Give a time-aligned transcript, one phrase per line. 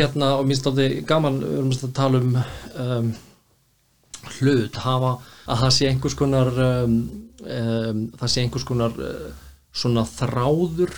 [0.00, 2.36] hérna, og minnst átti gaman við erum að tala um,
[2.84, 3.12] um
[4.40, 5.14] hlut, hafa
[5.46, 6.98] að það sé einhvers konar um,
[7.46, 9.32] um, það sé einhvers konar uh,
[9.72, 10.94] svona þráður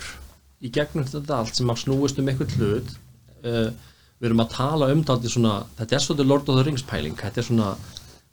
[0.63, 2.93] í gegnum þetta allt sem að snúist um einhvern hlut.
[3.43, 3.73] Uh,
[4.23, 7.41] við erum að tala um svona, þetta er svona Lord of the Rings pæling, þetta
[7.41, 7.73] er svona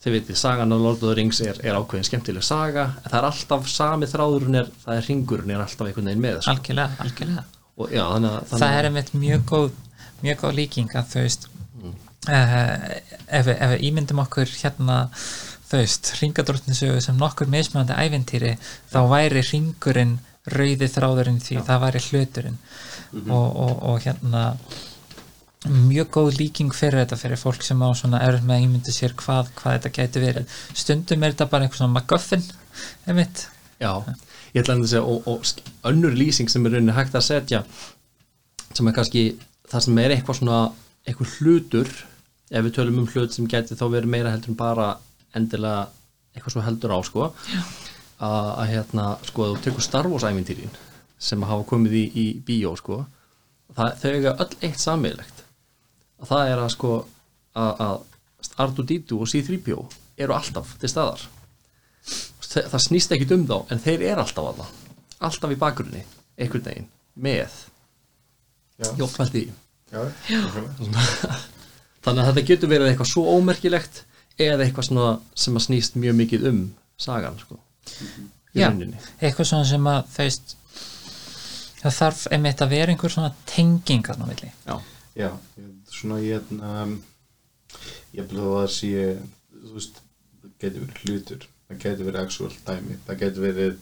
[0.01, 3.27] þið veitir, sagan af Lord of the Rings er, er ákveðin skemmtileg saga, það er
[3.29, 6.55] alltaf sami þráðurinn er, það er ringurinn er alltaf einhvern veginn með sko.
[6.55, 7.45] algjörlega, algjörlega.
[7.81, 9.69] Og já, þannig að það er einmitt mjög góð
[10.25, 11.95] mjög góð líking að þú veist mm.
[12.29, 12.75] uh,
[13.27, 15.05] ef, ef við ímyndum okkur hérna
[15.71, 18.57] þú veist, ringadróttinsögu sem nokkur mismunandi æventýri
[18.91, 20.19] þá væri ringurinn
[20.49, 22.57] rauði þráðurinn því það væri hluturinn.
[23.21, 24.45] Og, og, og hérna
[25.69, 29.15] mjög góð líking fyrir þetta fyrir fólk sem á svona erf með að ímynda sér
[29.19, 30.59] hvað, hvað þetta gæti verið.
[30.73, 32.47] Stundum er þetta bara einhver svona MacGuffin
[33.07, 33.45] einmitt.
[33.83, 33.93] Já,
[34.55, 37.63] ég ætla að segja og, og önnur lýsing sem er rauninni hægt að setja
[38.73, 39.25] sem er kannski
[39.71, 40.61] það sem er eitthvað svona
[41.07, 41.91] eitthvað hlutur
[42.51, 44.91] ef við tölum um hlut sem geti þá verið meira heldur en bara
[45.39, 45.87] endilega
[46.35, 47.31] eitthvað svo heldur á sko.
[48.21, 50.75] Að, að hérna sko þú tekur Star Wars ævintýrin
[51.21, 52.99] sem hafa komið í, í bíó sko
[53.77, 55.43] það, þau eiga öll eitt sammeilegt
[56.21, 56.93] að það er að sko
[57.57, 57.97] að, að
[58.61, 59.79] R2-D2 og C-3PO
[60.21, 61.23] eru alltaf til staðar.
[62.05, 64.77] Það, það snýst ekkit um þá en þeir eru alltaf það
[65.21, 66.05] alltaf í bakgrunni,
[66.41, 66.89] einhvern veginn
[67.21, 67.57] með
[68.81, 69.53] Nákvæmlega.
[72.05, 73.97] þannig að þetta getur verið eitthvað svo ómerkilegt
[74.41, 76.61] eða eitthvað svona sem að snýst mjög mikið um
[77.01, 77.59] sagan sko,
[78.57, 78.69] Já.
[78.71, 78.99] rauninni.
[79.21, 80.47] eitthvað svona sem að þú veist
[81.81, 84.51] það þarf einmitt að vera einhver svona tengingar á milli.
[84.69, 84.77] Já,
[85.17, 86.69] Já, ég- svona ég hérna
[88.17, 88.91] ég vil að það sé
[89.61, 89.95] þú veist,
[90.41, 93.75] það getur verið hlutur það getur verið actual dæmi það getur verið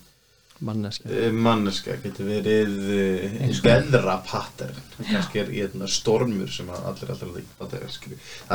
[0.65, 6.69] manneski uh, manneska, getur verið uh, Eins og- veðra pattern kannski er hérna, stormur sem
[6.75, 7.97] allir allir allir það er,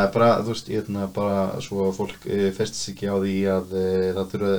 [0.04, 3.76] er bara, þú veist, hérna, bara svo að fólk uh, festis ekki á því að
[4.20, 4.56] það þurfa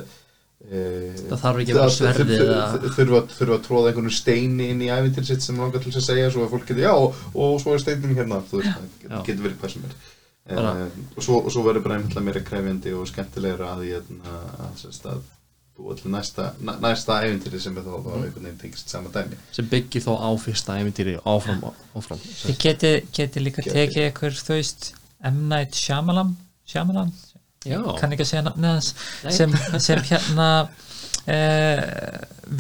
[0.65, 3.19] Það þarf ekki að vera sverðið þurfa,
[3.59, 6.47] að tróða einhvern steini inn í æfintir sitt sem langar til þess að segja svo
[6.47, 9.59] að fólk getur, já, og, og svo er steinin hérna þú veist, það getur, verið
[9.61, 9.99] hvað sem er.
[10.55, 14.49] Og svo, verður bara einhverja meira krefjandi og skemmtilegra að ég að,
[15.13, 15.21] að,
[15.77, 18.11] búa til næsta, næ- næsta æfintýri sem er þá mm.
[18.23, 21.65] einhvern veginn tengist sama dæmi sem byggir þó á fyrsta ævintýri áfram,
[21.99, 23.75] áfram þið geti, geti líka Geti.
[23.75, 24.93] tekið einhver þú veist
[25.25, 25.41] M.
[25.49, 26.37] Night Shyamalan
[26.67, 27.13] Shyamalan,
[27.65, 29.33] Já, kann ekki að segja nafnið hans Nei.
[29.33, 30.49] sem, sem hérna
[31.27, 31.81] uh,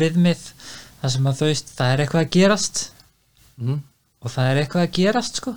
[0.00, 0.42] viðmið
[1.02, 2.82] það sem að þú veist, það er eitthvað að gerast
[3.60, 3.76] Mhm.
[4.24, 5.52] og það er eitthvað að gerast sko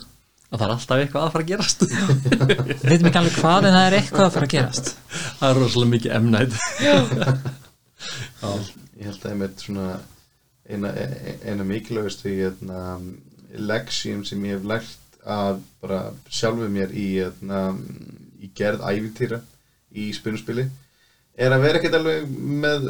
[0.47, 1.79] og það er alltaf eitthvað að fara að gerast.
[2.71, 4.85] Við veitum ekki alveg hvað en það er eitthvað að fara að gerast.
[5.37, 6.53] Það er rosalega mikið emnætt
[8.97, 9.87] ég held að einmitt svona
[10.67, 10.91] eina,
[11.45, 12.81] eina mikilvægustu hérna,
[13.57, 17.69] leksjum sem ég hef lært að bara sjálfu mér í, hérna,
[18.41, 19.41] í gerð æfintýra
[19.97, 20.67] í spunuspili
[21.37, 22.31] er að vera ekkert alveg
[22.63, 22.89] með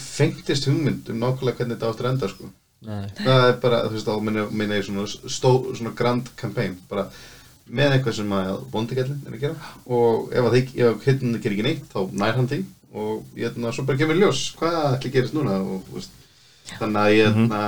[0.00, 2.50] fengtist hugmynd um nákvæmlega hvernig þetta áttur enda sko
[2.86, 3.06] Nei.
[3.18, 7.08] það er bara, þú veist, þá minna, ég svona, stó, svona grand campaign bara
[7.66, 9.72] með eitthvað sem að bóndikallin er að gera.
[9.90, 12.60] Og ef að þig, ef hittin gerir ekki neitt þá nær hann því.
[12.96, 16.14] Og ég hérna, svo bara kemur ljós hvað ætli gerist núna og, þú veist,
[16.66, 17.58] þannig að ég, hérna,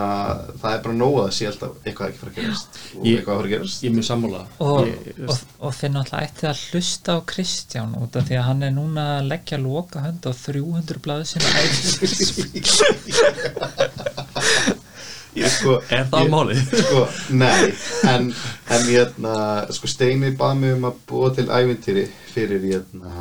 [0.58, 3.34] það er bara nóg að sé alltaf eitthvað ekki fara að gerast og Ég- eitthvað
[3.34, 3.82] að fara að gerast.
[3.84, 4.40] ég er mjög sammála.
[4.58, 4.88] Og,
[5.28, 8.72] og, og þeir náttúrulega ætti að hlusta á Kristján út af því að hann er
[8.78, 11.50] núna að leggja loka hönd á 300 blaðu sinna
[15.54, 16.62] sko, er það ég- málið?
[16.82, 17.02] sko,
[17.38, 17.72] nei
[18.12, 18.28] en,
[18.76, 19.34] en hérna,
[19.76, 23.12] sko Steini bað mig um að búa til ævintýri fyrir hérna,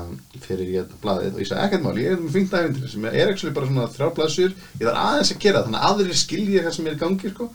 [0.43, 1.33] fyrir hérna blaðið.
[1.35, 3.89] Og ég sagði ekkert mál, ég er með fínt ævintýri sem er actually bara svona
[3.93, 6.97] þrjá blaðsjur ég þarf aðeins að gera það, þannig að aðrir skilji hvað sem er
[6.97, 7.49] í gangi sko,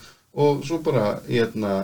[0.47, 1.75] og svo bara hérna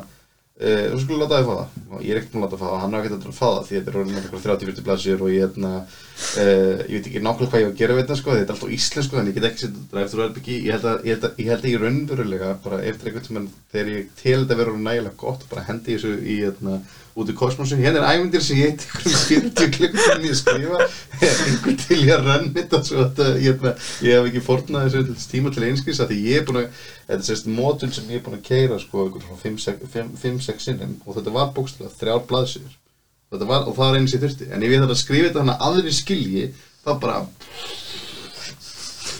[0.58, 1.74] Uh, og svo skulle láta þið fá það.
[1.94, 3.60] Og ég er ekkert búin að láta fá það hann er ekkert að fá það
[3.68, 5.70] því þetta er orðin eitthvað 30-40 blaðsjur og ég, hérna,
[6.18, 8.56] uh, ég veit ekki nákvæmlega hvað ég á að gera við þetta sko, þetta er
[8.56, 11.50] alltaf íslensku þannig ég get ekki setja drive thru herbyggi ég held að ég ég,
[11.54, 15.66] að ég raunverulega bara eftir einhvern tímann þegar ég tel þetta orðið nægilega gott bara
[15.68, 16.80] hendi ég þessu í hérna,
[17.18, 20.88] út í kosmosu hérna er ævindir sem ég ykkur um 40 klukkutum í að skrifa.
[21.28, 23.64] Er einhver til ég að renna þetta svo að ég,
[24.06, 26.68] ég hef ekki fornað þessu tíma til einskris að því ég er búin að
[27.08, 29.40] þetta er sérst mótul sem ég er búin að keira sko ykkur frá
[30.22, 32.76] 5-6 sinnum og þetta var bókstæðlega þrjár blaðsjur
[33.32, 35.42] þetta var, og það var eins ég þurfti en ef ég þarf að skrifa þetta
[35.42, 36.46] þannig að aðri skilji
[36.84, 37.18] þá bara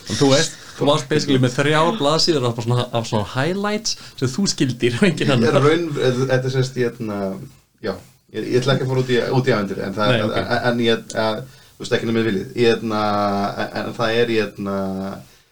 [0.08, 4.32] og þú veist, þú varst basically með þrjár blaðsíður af svona, af svona highlights sem
[4.32, 7.19] þú skildir og enginn er raun, þetta er sérst ég, hérna,
[7.84, 7.94] já,
[8.32, 10.37] ég, ég ætla ekki að fara út í, í aðvendur en, það, Nei, ok.
[10.38, 11.43] en, en ég, að,
[11.78, 12.46] þú veist ekki með viljið.
[12.58, 13.02] Ég, hérna,
[13.64, 14.78] en, en það er ég, hérna,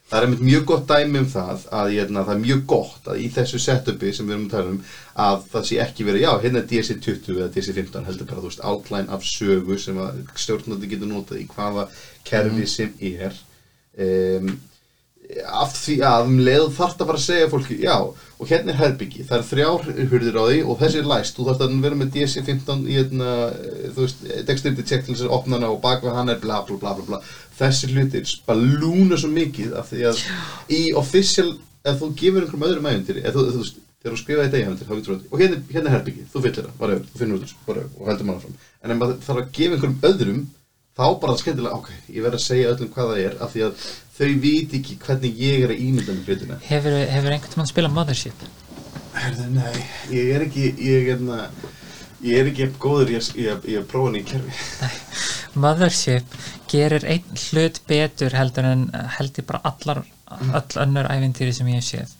[0.07, 3.23] það er einmitt mjög gott dæmi um það að hérna, það er mjög gott að
[3.25, 4.79] í þessu setupi sem við erum að tala um
[5.27, 8.63] að það sé ekki verið, já, hérna er DC20 eða DC15 heldur bara, þú veist,
[8.71, 11.89] outline af sögu sem að stjórnandi getur notað í hvaða
[12.29, 13.43] kerfi sem er.
[13.97, 14.55] Um,
[15.51, 17.97] af því að um leið þarf að fara að segja fólki, já,
[18.37, 21.37] og hérna er herbyggi það er þrjár hurðir á því og þessi er læst.
[21.39, 23.31] Þú þarf að vera með DC15 í hérna,
[23.97, 26.61] þú veist, dexterity check til þess að opna hana og bak við hann er bla
[26.69, 27.23] bla bla bla bla.
[27.57, 30.23] Þessi hlutir balúna svo mikið af því að
[30.77, 31.49] í official
[31.87, 34.67] ef þú gefur einhverjum öðrum æventyri eða þú, þú veist, þegar þú skrifaði þetta í
[34.67, 37.39] æventyri þá getur þú og hérna, hérna er herbyggi, þú fyllir það, whatever, þú finnur
[37.39, 40.41] út whatever, og heldur manna fram en ef maður þarf að gefa einhverjum öðrum
[40.97, 43.87] þá bara skemmtilega, ok, ég verð að segja öllum hvað það er af því að
[44.17, 47.97] þau viti ekki hvernig ég er að ímynda með hlutina Hefur, hefur einhvern mann spilað
[47.99, 48.47] Mothership?
[49.17, 51.43] Herðu, nei, ég er ekki ég er, na,
[52.25, 56.37] ég er ekki góður í að, í að, í að prófa hann í kerfi Mothership
[56.71, 58.89] gerir einn hlut betur heldur en
[59.19, 62.15] heldur bara allar öll önnur ævintýri sem ég hef séð.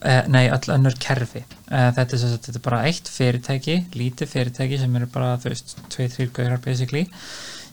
[0.00, 1.42] Uh, nei, öll önnur kerfi.
[1.68, 5.74] Uh, þetta, er, þetta er bara eitt fyrirtæki lítið fyrirtæki sem eru bara þú veist,
[5.92, 7.04] tvei, þrýr gaurar basically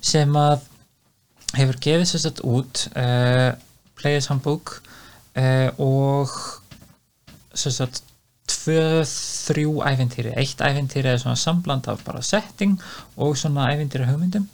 [0.07, 0.65] sem að
[1.57, 3.51] hefur gefið sér satt út uh,
[3.97, 6.33] Players Handbook uh, og
[7.57, 8.01] sér satt
[8.47, 10.33] tvö, þrjú ævintýri.
[10.39, 12.77] Eitt ævintýri er svona sambland af bara setting
[13.15, 14.47] og svona ævintýri hugmyndum.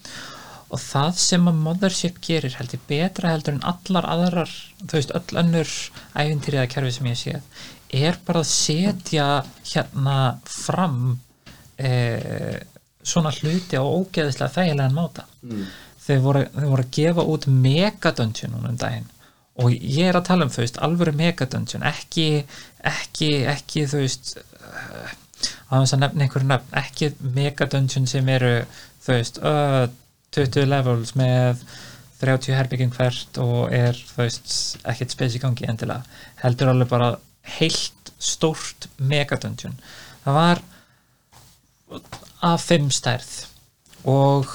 [0.73, 5.39] Og það sem að Mothership gerir heldur betra heldur en allar aðrar þú veist öll
[5.44, 5.73] önnur
[6.17, 7.63] ævintýri eða kerfi sem ég séð
[7.94, 9.27] er bara að setja
[9.69, 10.17] hérna
[10.50, 11.19] fram
[11.77, 12.57] eh,
[13.03, 15.25] svona hluti á ógeðislega þægilegan máta.
[15.44, 15.65] Mm.
[16.03, 19.09] þau voru, þau voru að gefa út megadungeon núna um daginn.
[19.63, 22.27] Og ég er að tala um þú veist alvöru megadungeon ekki,
[22.89, 25.13] ekki, ekki þú veist uh,
[25.69, 28.53] að þess að nefna einhverju nefn ekki megadungeon sem eru
[29.03, 29.85] þú veist uh,
[30.33, 31.63] 20 levels með
[32.23, 34.53] 30 herbygging hvert og er þú veist
[34.89, 36.03] ekkert spes í gangi endilega
[36.44, 37.09] heldur alveg bara
[37.57, 39.75] heilt stórt megadungeon
[40.23, 40.63] það var
[42.44, 43.34] A5 stærð.
[44.10, 44.50] Og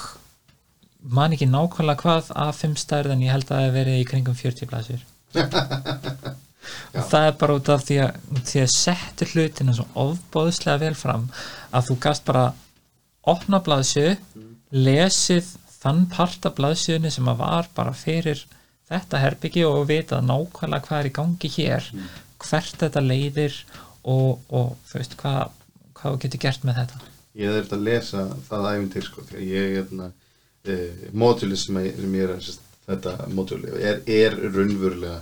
[1.02, 4.36] man ekki nákvæmlega hvað A5 stærð en ég held að það hef verið í kringum
[4.36, 5.04] 40 blæsir
[6.98, 8.18] og það er bara út af því að,
[8.50, 11.28] því að settu hlutina svo ofbóðslega vel fram
[11.70, 12.44] að þú gast bara
[13.28, 14.14] opna blaðsju
[14.74, 18.42] lesið þann part af blaðsjöðunni sem að var bara fyrir
[18.90, 21.92] þetta herbyggi og vita nákvæmlega hvað er í gangi hér
[22.42, 23.62] hvert þetta leiðir
[24.08, 25.54] og, og þú veist hvað,
[26.00, 27.06] hvað getur gert með þetta
[27.38, 32.16] ég er að lesa það æfintir sko, því að ég er uh, módjúli sem, sem
[32.18, 32.48] ég er að
[32.88, 35.20] þetta módjúli er, er raunverulega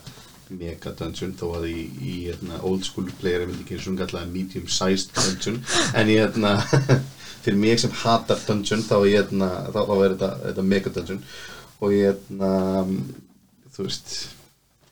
[0.55, 3.99] mega dungeon þó að í, í hérna, old school player ég myndi ekki eins og
[3.99, 5.59] kallaða medium sized dungeon.
[5.99, 6.55] En ég hérna
[7.43, 11.23] fyrir mig sem hatar dungeon þá, hérna, þá, þá er þetta, mega dungeon.
[11.83, 12.53] Og ég hérna
[13.75, 14.15] þú veist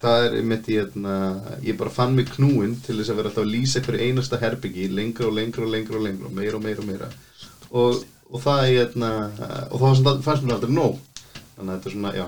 [0.05, 1.17] það er einmitt ég, hérna,
[1.65, 4.89] ég bara fann mig knúin til þess að vera alltaf að lýsa hverju einasta herbyggi
[4.93, 7.11] lengra og lengra og lengra og lengra og meira og meira og meira.
[7.75, 9.12] Og, og það ég, hérna,
[9.71, 10.99] og það fannst mér aldrei nóg.
[11.55, 12.27] Þannig að þetta er svona, já.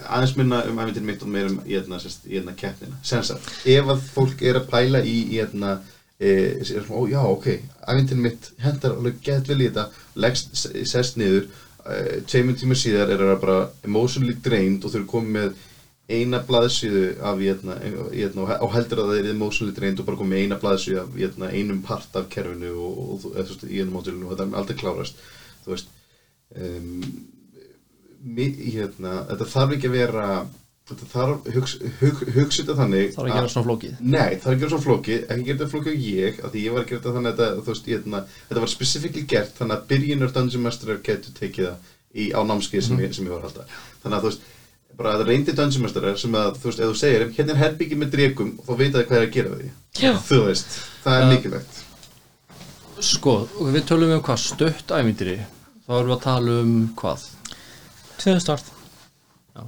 [0.00, 3.00] Aðeins minna um æfintir mitt og meira um í hérna, í hérna keppnina.
[3.06, 5.78] Sensa, ef að fólk er að pæla í í hérna
[6.20, 6.30] e,
[6.60, 7.48] er ó já, ok,
[7.88, 9.88] æfintir mitt hendar alveg gett vel í þetta
[10.20, 10.52] leggst,
[10.86, 15.36] sest niður e, tveimur tíma síðar er það bara emotionally drained og þau eru komið
[15.38, 15.66] með
[16.10, 17.76] eina blaðsíðu af hérna,
[18.10, 21.50] hérna, og heldur að það er emotionally drained og bara komið eina blaðsíðu af hérna,
[21.54, 25.20] einum part af kerfinu og, og, og, í einum mótilinu og þetta er aldrei klárast.
[25.64, 25.92] Þú veist
[26.56, 27.04] um,
[29.30, 30.26] þetta þarf ekki að vera
[30.90, 33.98] þetta þarf hugs, hug, hugsa þetta þannig Það er að gera svona flókið.
[34.02, 36.64] Nei, það er að gera svona flókið, ekki gera þetta flókið á ég af því
[36.64, 39.86] ég var að gera þetta þannig að veist, hérna, þetta var specifíkli gert þannig að
[39.92, 43.68] byrjunur Master getur tekið það í, á námskeið sem, ég, sem ég var að halda.
[44.02, 44.48] Þannig að þú veist,
[45.00, 47.96] bara að það reyndi Master sem að, þú veist, ef þú segir hérna er herbyggi
[48.00, 49.70] með dregum, þá veit það hvað er að gera við því
[50.04, 50.12] Já.
[50.28, 51.30] þú veist, það er Ja.
[51.34, 51.78] mikilvægt.
[53.00, 54.42] Sko, og við tölum um hvað?
[54.44, 55.38] Stött ævindiri
[55.86, 57.22] þá erum við að tala um hvað?
[58.20, 58.66] 2000 orð
[59.56, 59.62] Já,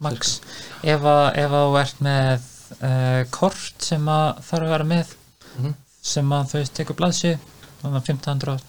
[0.00, 0.40] max.
[0.82, 2.46] Ef að, ef að þú ert með
[2.80, 5.14] uh, kort sem að þarf að vera með
[5.58, 5.74] Mhm.
[6.02, 7.34] sem að þú veist tekur blaðsju
[7.82, 8.62] þannig að 1500 orð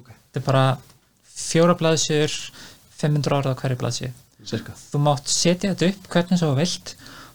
[0.00, 0.08] Ok.
[0.10, 0.64] þetta er bara
[1.36, 2.34] fjóra blaðsjur
[2.98, 4.10] 500 orð á hverju blaðsju
[4.48, 6.94] cirka þú mátt setja þetta upp hvernig svo vilt.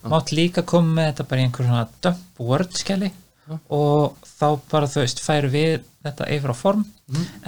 [0.09, 3.11] Mátt líka koma með þetta bara í einhver svona dump word skjali.
[3.49, 3.55] Já.
[3.73, 6.83] og þá bara þú veist færu við þetta yfir á form.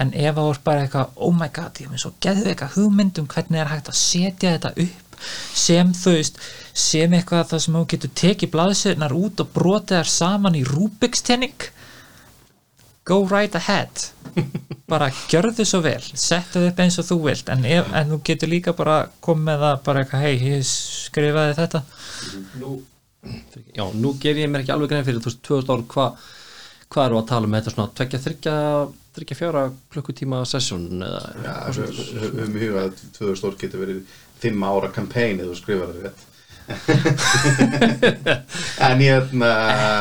[0.02, 2.78] En ef það voru bara eitthvað oh my god, ég hef mér svo geðu eitthvað
[2.80, 5.12] hugmynd um hvernig er hægt að setja þetta upp
[5.54, 6.40] sem þú veist
[6.74, 11.22] sem eitthvað það sem þú getur tekið blaðsöðnar út og brotið þær saman í Rubik's
[11.28, 11.68] tenning
[13.12, 14.08] go right ahead.
[14.92, 18.52] Bara gjörðu svo vel settu upp eins og þú vilt en, ef, en þú getur
[18.52, 21.84] líka bara komið með það bara eitthvað, hei, ég skrifaði þetta.
[22.62, 22.76] Nú,
[23.76, 26.30] já, nú ger ég mér ekki alveg grein fyrir þú veist, 2000 ár, hvað
[26.92, 27.54] hva eru að tala um?
[27.56, 28.56] Þetta svona, tvekja, þryggja
[29.16, 31.22] þryggja fjóra klukkutíma sesjón eða
[31.76, 36.06] höfum í huga að 2000 stór getur verið 5 ára kampæn eða þú skrifar það
[36.08, 36.28] rétt
[38.88, 39.52] en ég hérna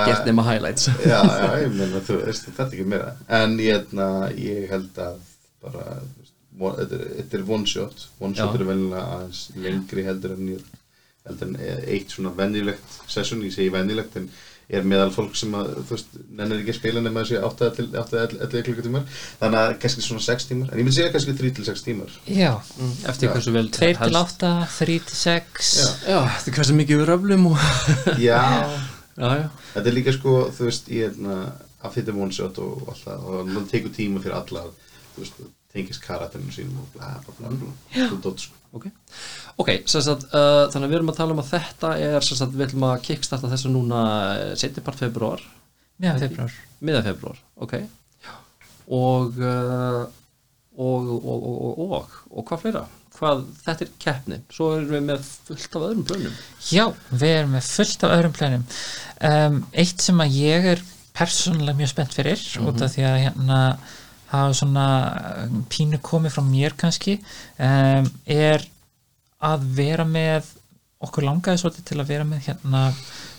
[0.07, 0.88] gert nema highlights.
[1.11, 3.14] Já, já, ég meina þú veist, þetta er ekki meira.
[3.40, 5.23] En ég hérna, ég held að
[5.64, 5.87] bara,
[6.61, 8.61] þetta er, one shot, one shot Já.
[8.61, 10.69] er venjulega aðeins lengri heldur en ég
[11.29, 11.59] heldur en
[11.95, 14.31] eitt svona venjulegt session, ég segi venjulegt en
[14.71, 17.87] er meðal fólk sem að, þú veist, nennir ekki að spila nema þessi 8 til
[17.91, 19.07] 11 klukkutímar.
[19.41, 20.71] Þannig að kannski svona 6 tímar.
[20.71, 22.17] En ég myndi segja kannski 3 til 6 tímar.
[22.31, 22.53] Já,
[23.11, 23.33] eftir Já.
[23.35, 24.21] hversu vel 2 til helst.
[24.45, 25.89] 8 3 til 6 Já.
[26.07, 27.65] já, eftir hversu mikið við röflum og
[28.29, 28.43] já,
[29.17, 31.50] já, já, þetta er líka sko, þú veist, ég er
[31.81, 35.43] að one shot og allt það og það tekur tíma fyrir alla að, þú veist,
[35.71, 37.75] tengist karakterinu sínum og bla bla bla bla,
[38.11, 38.57] þú dótt sko.
[38.77, 38.87] Ok
[39.61, 42.67] ok, sagt, uh, þannig að við erum að tala um að þetta er, sagt, við
[42.69, 44.02] ætlum að kickstarta þessu núna
[44.61, 45.45] setni part februar
[46.00, 47.76] já, februar miða februar, ok.
[48.90, 50.07] Og, uh,
[50.81, 51.45] og, og,
[51.85, 52.87] og, og, hvað fleira?
[53.14, 56.38] Hvað, þetta er keppni, svo erum við með fullt af öðrum plönum.
[56.73, 58.64] Já, við erum með fullt af öðrum plönum.
[59.31, 60.85] Um, Eitt sem að ég er
[61.17, 63.61] persónulega mjög spennt fyrir út af því að hérna
[64.31, 64.87] hafa svona
[65.45, 67.19] um, pínu komið frá mér kannski
[67.59, 68.64] um, er
[69.41, 70.49] að vera með
[71.01, 72.85] okkur langaði svolítið til að vera með hérna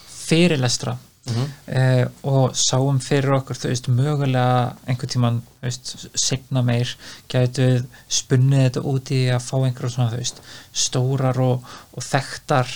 [0.10, 0.98] fyrirlestra.
[1.30, 6.96] Uh, og sáum fyrir okkur þú veist mögulega einhvern tíman þú veist, segna meir
[7.30, 7.68] gætu
[8.10, 10.42] spunnið þetta út í að fá einhverjum svona þú veist
[10.74, 12.74] stórar og, og þekktar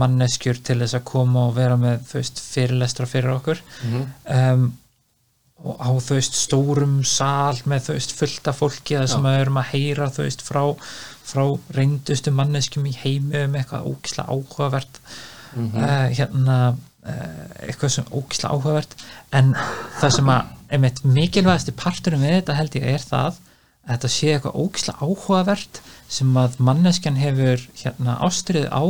[0.00, 3.60] manneskjur til þess að koma og vera með þú veist fyrirlestra fyrir okkur.
[4.24, 4.70] Um,
[5.62, 9.28] og á þú veist stórum sal með þú veist fullta fólki það sem Já.
[9.28, 10.62] við erum að heyra þú veist frá,
[11.32, 11.44] frá
[11.76, 15.00] reyndustu manneskjum í heimi um eitthvað ógislega áhugavert
[15.56, 18.96] uh, hérna uh, eitthvað sem ógislega áhugavert.
[19.34, 19.54] En
[20.00, 23.40] það sem að einmitt mikilvægasti parturum við þetta held ég er það
[23.82, 28.84] að þetta sé eitthvað ógislega áhugavert sem að manneskjan hefur hérna ástriðið á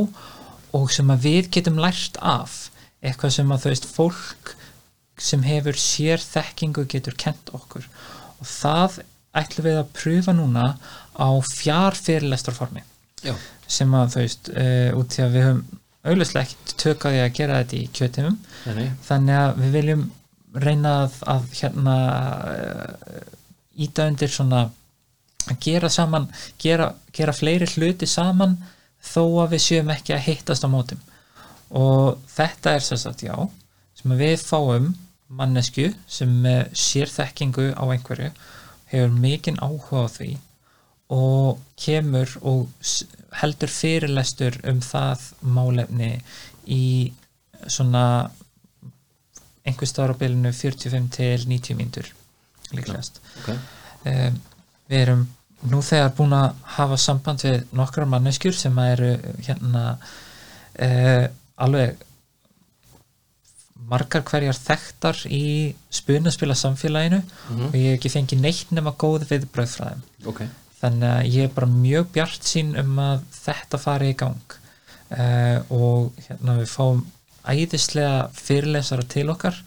[0.72, 2.66] og sem að við getum lært af.
[3.02, 4.52] Eitthvað sem að þú veist fólk
[5.22, 7.86] sem hefur sér þekkingu getur kent okkur.
[8.40, 9.02] Og það
[9.36, 10.66] ætlum við að pröfa núna
[11.16, 11.28] á
[13.22, 13.34] Já.
[13.70, 15.62] sem að þú veist uh, út því að við höfum
[16.02, 17.82] auðvitað ekkert tökaði að gera þetta í
[18.74, 18.86] nei.
[19.06, 20.04] þannig að við viljum
[20.52, 21.96] reyna að, að hérna
[22.52, 23.28] uh,
[23.86, 24.64] íta undir svona
[25.48, 26.28] að gera saman
[26.60, 28.58] gera, gera fleiri hluti saman
[29.02, 31.00] þó að við séum ekki að hittast á mótum
[31.72, 33.34] og þetta er sagt já
[33.98, 34.92] sem við fáum
[35.32, 38.30] mannesku sem með sérþekkingu á einhverju
[38.92, 40.30] hefur mikinn áhuga á því
[41.12, 42.68] og kemur og
[43.40, 46.12] heldur fyrirlestur um það málefni
[46.68, 47.12] í
[47.68, 48.04] svona
[49.66, 52.08] einhver bylunu 45 til 90 mínútur
[52.72, 53.20] líklegast.
[53.42, 53.52] Ok,
[54.08, 54.38] um,
[54.88, 55.26] við erum
[55.70, 59.12] nú þegar búin að hafa samband við nokkrar manneskjur sem eru
[59.46, 61.26] hérna uh,
[61.62, 62.00] alveg
[63.92, 67.20] margar hverjar þekktar í spunaspila samfélaginu
[67.52, 70.04] og ég hef ekki fengið neitt nema góð viðbröð frá þeim.
[70.32, 70.42] Ok
[70.82, 74.56] þannig að ég er bara mjög bjart sín um að þetta fari í gang.
[75.12, 77.02] Uh, og hérna við fáum
[77.42, 79.58] æðislega fyrirlesara til okkar.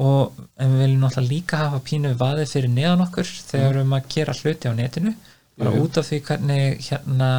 [0.00, 4.10] Og við viljum náttúrulega líka hafa pínu vaðið fyrir neðan okkur þegar við erum að
[4.14, 5.14] gera hluti á netinu.
[5.60, 5.84] Bara jú.
[5.84, 7.32] út af því hvernig hérna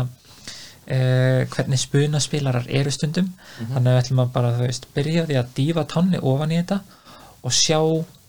[0.91, 3.27] Uh, hvernig spunaspilarar eru stundum.
[3.59, 6.79] Þannig að við ætlum að bara veist byrja því að dýfa tonni ofan í þetta
[7.45, 7.77] og sjá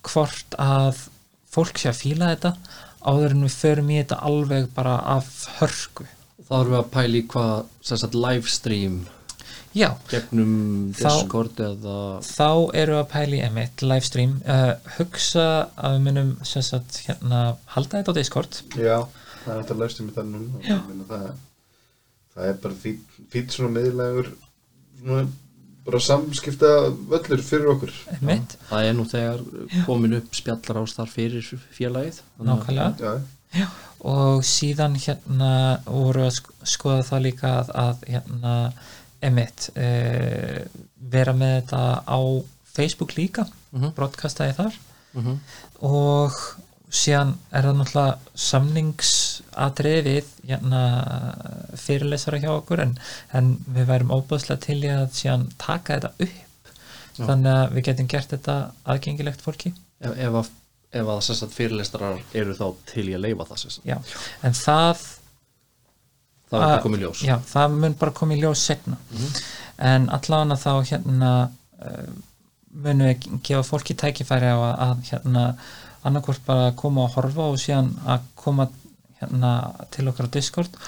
[0.06, 1.00] hvort að
[1.52, 2.52] fólk sé að fíla þetta
[3.08, 6.06] áður en við förum í þetta alveg bara af hörku.
[6.48, 7.52] Þá erum við að pæla í hvað
[7.88, 8.96] sem sagt livestream
[9.72, 10.54] já, gegnum
[10.92, 12.48] Þá- Discord eða þá
[12.82, 17.42] eru að pæla í emitt livestream, uh, hugsa að við munum sem sagt hérna
[17.76, 18.60] halda þetta á Discord.
[18.76, 18.98] Já,
[19.44, 19.78] það er þetta
[20.58, 21.28] og ég meina það,
[22.34, 22.80] það er bara
[23.32, 24.32] fýtt svona miðlægur
[25.02, 25.24] svona
[25.86, 26.68] bara samskipta
[27.10, 27.92] völlur fyrir okkur.
[28.20, 29.40] Emitt, það er nú þegar
[29.86, 33.14] komin upp spjallar ás þar fyrir félagið nákvæmlega.
[33.52, 33.66] Já,
[34.08, 35.50] og síðan hérna
[35.86, 38.54] voru að sk- skoða það líka að, að hérna
[39.22, 40.62] emitt uh,
[41.12, 42.18] vera með þetta á
[42.72, 43.92] Facebook líka Mhm.
[43.96, 44.74] broadcastaði þar.
[45.14, 45.34] Mhm.
[45.82, 46.32] og
[46.92, 50.80] síðan er það náttúrulega samningsatriði við hérna,
[51.80, 52.94] fyrirlesara hjá okkur en,
[53.36, 56.72] en við værum óbúðslega til í að síðan taka þetta upp.
[57.12, 57.26] Já.
[57.28, 58.52] þannig að við getum gert þetta
[58.88, 59.72] aðgengilegt fólki.
[60.00, 60.46] Ef, ef, að,
[60.96, 63.82] ef að þess að fyrirlestrar eru þá til í að leifa það sagt.
[63.84, 63.98] já,
[64.48, 65.02] en það
[66.52, 67.22] það að- bara komið ljós.
[67.28, 68.96] já, það mun bara koma í ljós setna
[69.92, 71.30] en allavega þá hérna
[71.84, 72.10] uh,
[72.72, 75.44] munum við gefa fólki tækifæri á að, að hérna
[76.02, 78.68] annarkvort bara koma og horfa og síðan að koma
[79.20, 79.52] hérna
[79.94, 80.78] til okkar á Discord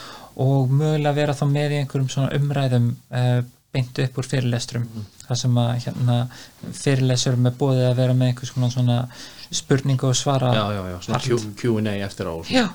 [0.41, 3.41] og mögulega vera þá með í einhverjum svona umræðum uh,
[3.75, 4.87] beint upp úr fyrirlestrum.
[5.25, 6.19] Þar sem að hérna
[6.63, 8.99] fyrirlestur með bóðið að vera með einhvers svona
[9.55, 12.51] spurningu og svara já, já, já, svona Q&A eftir á og.
[12.51, 12.67] Já.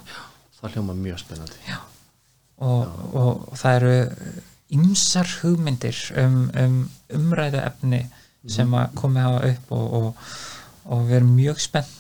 [0.60, 1.78] það hljóma mjög spennandi.
[2.60, 3.94] Og, og það eru
[4.76, 6.80] ymsar hugmyndir um, um
[7.16, 8.02] umræðu efni
[8.48, 10.28] sem að komi hafa upp og, og,
[10.94, 11.99] og við erum mjög spennt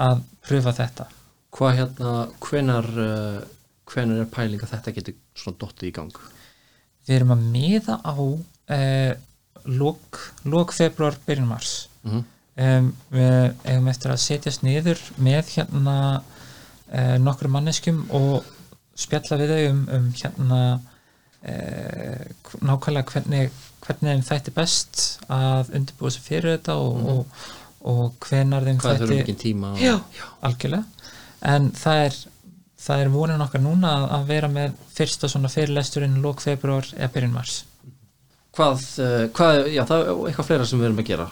[0.00, 1.08] að pröfa þetta.
[1.54, 3.40] Hvað hérna, hvenar uh,
[3.90, 6.20] hvenar er pæling að þetta getur svona dottið í gang?
[7.04, 9.12] Við erum að miða á uh,
[9.64, 11.74] lok, lok februar byrjun mars.
[12.06, 12.24] Mm
[12.60, 13.36] um, við
[13.66, 18.46] eigum eftir að setjast niður með hérna uh, nokkru manneskjum og
[18.98, 20.64] spjalla við þau um, um hérna
[22.64, 23.50] nákvæmlega hvernig
[23.84, 27.42] hvernig þeim þætti best að undirbúa sig fyrir þetta og, og,
[27.84, 29.94] og hvenar þeim hvað þurfum ekki tíma og- já,
[30.42, 30.84] algjörlega.
[31.54, 32.14] En það er,
[32.86, 37.10] það er vonin okkar núna að, að vera með fyrsta svona fyrirlesturinn lók februar eða
[37.12, 37.58] byrjun mars.
[38.54, 41.28] Hvað, uh, hvað, já það er eitthvað fleira sem við erum að gera.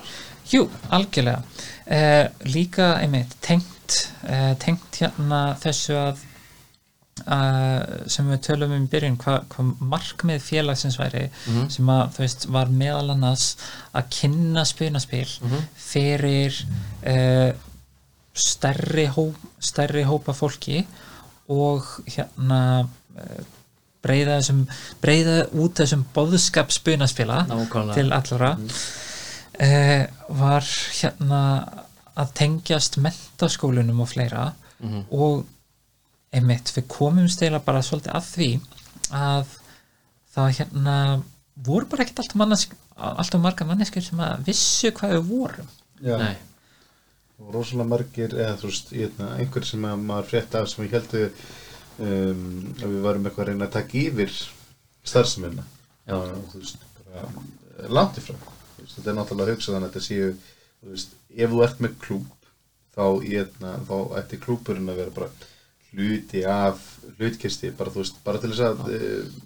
[0.53, 1.43] Jú, algjörlega.
[1.87, 3.95] Eh, líka einmitt tengt,
[4.27, 6.19] eh, tengt hérna þessu að
[7.23, 11.69] Uh, sem við tölum um í byrjun hvað hva markmið félagsins væri Mhm.
[11.71, 13.57] sem að veist var meðal annars
[13.95, 15.29] að kynna spunaspil
[15.77, 16.57] fyrir
[17.07, 17.53] uh,
[18.35, 19.29] stærri, hó,
[19.61, 20.85] stærri hópa fólki
[21.53, 22.61] og hérna
[23.17, 23.45] uh,
[24.03, 24.65] breyða þessum
[25.05, 27.45] breyða út þessum boðskap spunaspila
[27.95, 28.57] til allra
[29.63, 30.07] uh,
[30.43, 30.67] var
[30.99, 31.43] hérna
[32.19, 35.05] að tengjast mentaskólunum og fleira Mhm.
[35.15, 35.45] og
[36.33, 38.49] einmitt, við komum stela bara svolítið að því
[39.13, 39.57] að
[40.33, 40.97] það hérna
[41.67, 45.69] voru bara ekkert alltaf, mannesk, alltaf marga manneskir sem að vissu hvað við vorum
[46.03, 46.17] Já.
[46.19, 46.37] Nei.
[47.43, 50.97] og rosalega margir eða þú veist, hérna, einhver sem að maður frétt af sem ég
[50.97, 51.29] heldur
[51.99, 52.49] um,
[52.81, 54.41] að við varum eitthvað að reyna að taka yfir
[56.17, 58.39] og þú veist, bara eh, langt ifrá
[58.83, 60.33] þetta er náttúrulega hugsað þannig að þetta séu
[60.83, 62.49] þú veist, ef þú ert með klúb
[62.93, 65.51] þá, hérna, þá ætti klúburinn að vera bara
[65.93, 66.81] hluti af
[67.19, 69.43] hlutkesti, bara veist, bara til þess að uh,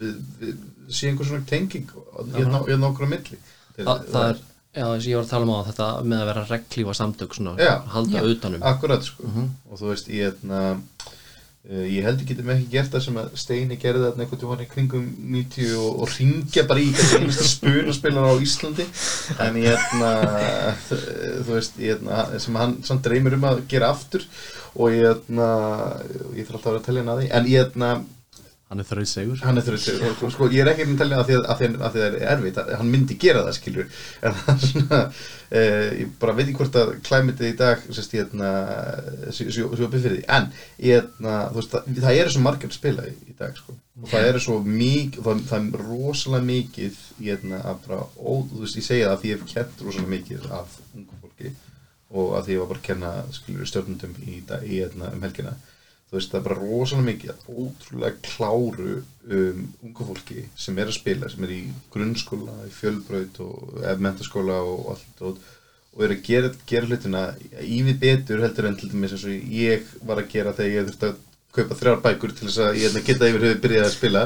[0.00, 1.90] við, við sé einhver svona tenging
[2.34, 3.40] hérna hérna okkur á milli.
[3.78, 4.40] Þa, það er,
[4.78, 7.36] já eins og ég var að tala um á þetta með að vera reglífa samtök
[7.38, 7.74] svona, Já.
[7.94, 8.32] halda Já.
[8.34, 9.30] utanum Akkurat sko.
[9.68, 10.62] Og þú veist ég, hérna,
[11.68, 14.64] uh, ég held ég getum ekki gert það sem að Steini gerði þarna einhvern tímann
[14.64, 16.92] í kringum 90 og, og ringja bara í
[17.52, 18.88] spunaspilar á Íslandi.
[19.46, 20.12] En ég hérna
[21.44, 24.26] þú veist ég, hérna, sem hann dreymir um að gera aftur
[24.74, 25.48] og ég hérna
[26.36, 27.28] ég þarf alltaf að vera að telja hann að því.
[27.38, 27.90] En ég hérna
[28.68, 31.30] hann er þrauð segur hann er þurrið og sko ég er ekki að tellja að
[31.30, 32.58] því að, það er erfitt.
[32.76, 33.86] Hann myndi gera það skilur.
[34.20, 38.16] En það er svona eh, ég bara veit ekki hvort að klæmitið í dag sérst
[38.16, 38.50] ég hérna
[39.32, 40.24] sjópið fyrir því.
[40.36, 40.50] En
[40.84, 41.08] ég
[41.56, 43.78] veist það, það eru svo margir að spila í, í dag sko.
[44.02, 48.78] Og það eru svo mikið það, það er rosalega mikið ég að bara ó, veist
[48.78, 51.56] ég segja það því ég hef kent rosalega mikið af ungu fólki
[52.10, 55.26] og að því ég var bara að kenna skilur stjórnundum í, dag- í hérna um
[55.26, 55.52] helgina
[56.08, 58.94] þú veist það er bara rosalega mikið ótrúlega kláru
[59.28, 61.60] um, ungu fólki sem er að spila sem er í
[61.92, 65.42] grunnskóla, í fjölbraut og eða mentaskóla og allt og,
[65.92, 67.24] og er að gera, gera hlutina
[67.60, 71.10] ívið betur heldur en til dæmis eins og ég var að gera þegar ég þurfti
[71.10, 71.24] að
[71.58, 74.22] kaupa þrjár bækur til þess að ég hérna geta yfir höfu byrjað að spila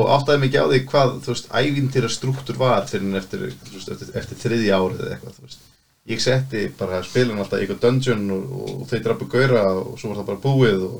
[0.00, 4.10] og áttaði mikið á því hvað þú veist, ævintýra struktúr var fyrir eftir, veist, eftir,
[4.20, 5.68] eftir þriðja árið eða eitthvað þú veist
[6.08, 10.10] ég setti bara spilin alltaf í eitthvað dungeon og, og þau drapu gauðra og svo
[10.10, 10.96] var það bara búið og,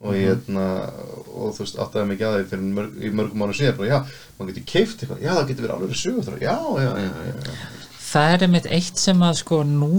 [0.00, 0.66] og ég hérna
[1.34, 3.98] og þú veist áttaði mikið að því fyrir mörg, í mörgum mánu síðan bara já,
[4.38, 7.58] maður getur keift eitthvað, já það getur verið alveg sögur já, já, já, já,
[8.10, 9.90] það er einmitt eitt sem að sko nú,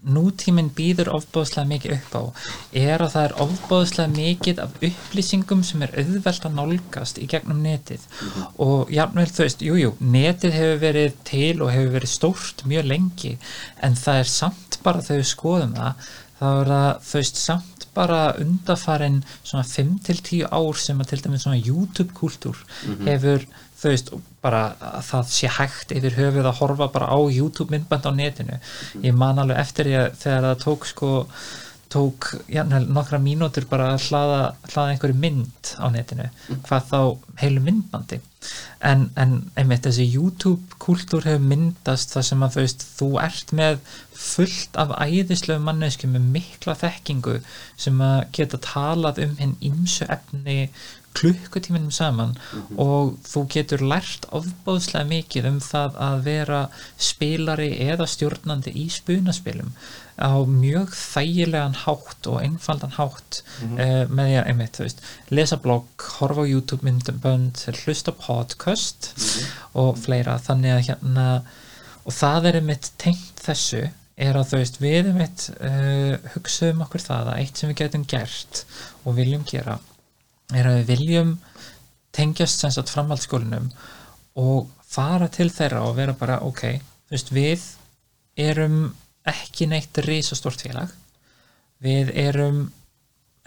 [0.00, 2.22] nútíminn býður ofbóðslega mikið upp á
[2.80, 7.60] er að það er ofbóðslega mikið af upplýsingum sem er auðvelt að nálgast í gegnum
[7.64, 8.06] netið.
[8.64, 12.90] Og jafnvel þú veist, jújú, jú, netið hefur verið til og hefur verið stórt mjög
[12.94, 13.36] lengi
[13.84, 16.10] en það er samt bara þegar við skoðum það
[16.40, 21.44] þá er það þú veist samt bara undafarin svona 5-10 ár sem að til dæmis
[21.44, 22.60] svona YouTube-kultúr
[23.08, 23.44] hefur
[23.80, 24.12] þú veist
[24.44, 28.60] bara að það sé hægt yfir höfuð að horfa bara á YouTube myndband á netinu.
[29.00, 31.10] Ég man alveg eftir ég þegar það tók sko
[31.90, 36.28] tók jafnvel nokkra mínútur bara að hlaða, hlaða einhverju mynd á netinu
[36.68, 37.00] hvað þá
[37.42, 38.20] heilu myndbandi.
[38.86, 43.52] En, en einmitt þessi YouTube kultúr hefur myndast þar sem að þú veist þú ert
[43.58, 43.80] með
[44.20, 47.36] fullt af æðislegu mannesku með mikla þekkingu
[47.80, 50.58] sem að geta talað um hinn ýmsu efni
[51.18, 52.36] klukkutíminum saman
[52.80, 56.60] og þú getur lært ofbóðslega mikið um það að vera
[56.96, 59.74] spilari eða stjórnandi í spunaspilum
[60.20, 65.00] á mjög þægilegan hátt og einfaldan hátt uh, með því að einmitt, þú veist,
[65.32, 69.10] lesa blogg, horfa á YouTube myndabönd, hlusta podcast
[69.72, 70.36] og fleira.
[70.44, 71.26] Þannig að hérna
[72.04, 73.86] og það er einmitt tengt þessu
[74.20, 78.04] er að þú veist, við einmitt uh, hugsaðum okkur það að eitt sem við getum
[78.08, 78.64] gert
[79.06, 79.78] og viljum gera
[80.56, 81.34] er að við viljum
[82.16, 83.68] tengjast sem sagt framhaldsskólinum
[84.40, 86.64] og fara til þeirra og vera bara ok,
[87.06, 87.66] þú veist, við
[88.40, 88.80] erum
[89.28, 90.90] ekki neitt risastort félag.
[91.80, 92.64] Við erum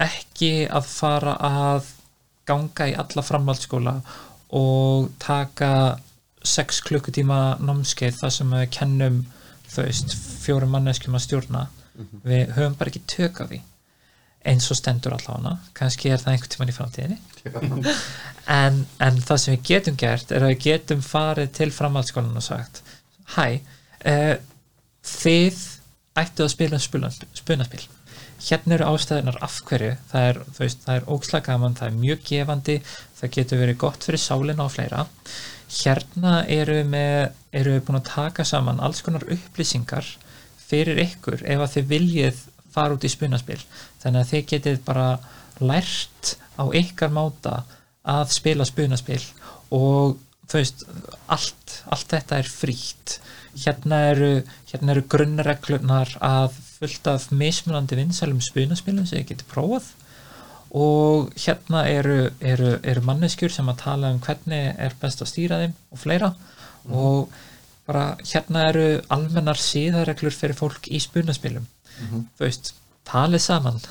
[0.02, 1.92] ekki að fara að
[2.48, 3.98] ganga í alla framhaldsskóla
[4.58, 6.00] og taka
[6.44, 9.22] 6 klukkutíma námskeið þar sem við kennum
[9.74, 11.68] þú veist, fjórum manneskjum að stjórna.
[12.24, 13.62] Við höfum bara ekki tök á því
[14.48, 17.20] eins og stendur allavega kannski er það einhvern tímann í framtíðinni.
[18.44, 22.44] En, en það sem við getum gert er að við getum farið til framhaldsskólan og
[22.44, 22.82] sagt
[23.38, 23.62] hæ,
[24.04, 24.34] uh,
[25.08, 25.62] þið
[26.20, 27.86] ættu að spila spunaspil, spunaspil
[28.44, 29.94] hérna eru ástæðunar af hverju.
[30.12, 30.40] Það er,
[30.96, 32.78] er ókslega gaman það er mjög gefandi,
[33.20, 35.06] það getur verið gott fyrir sálina og fleira.
[35.74, 37.20] Hérna eru við með
[37.62, 40.10] eru við búin að taka saman alls konar upplýsingar
[40.64, 42.44] fyrir ykkur ef að þið viljið
[42.74, 43.60] fara út í spunaspil
[44.04, 45.08] þannig að þið getið bara
[45.62, 47.64] lært á ykkar máta
[48.04, 49.22] að spila spunaspil
[49.74, 50.18] og
[50.50, 50.84] þú veist,
[51.32, 53.18] allt, allt þetta er frítt.
[53.64, 54.32] Hérna eru,
[54.72, 59.92] hérna eru grunnreglunar að fullt af mismunandi vinsælum spunaspilum sem þið getið prófað
[60.74, 65.62] og hérna eru, eru, eru manneskjur sem að tala um hvernig er best að stýra
[65.62, 66.34] þeim og fleira.
[66.90, 67.30] Og
[67.88, 71.68] bara hérna eru almennar síðareglur fyrir fólk í spunaspilum
[72.00, 72.74] þú veist,
[73.08, 73.82] talið saman.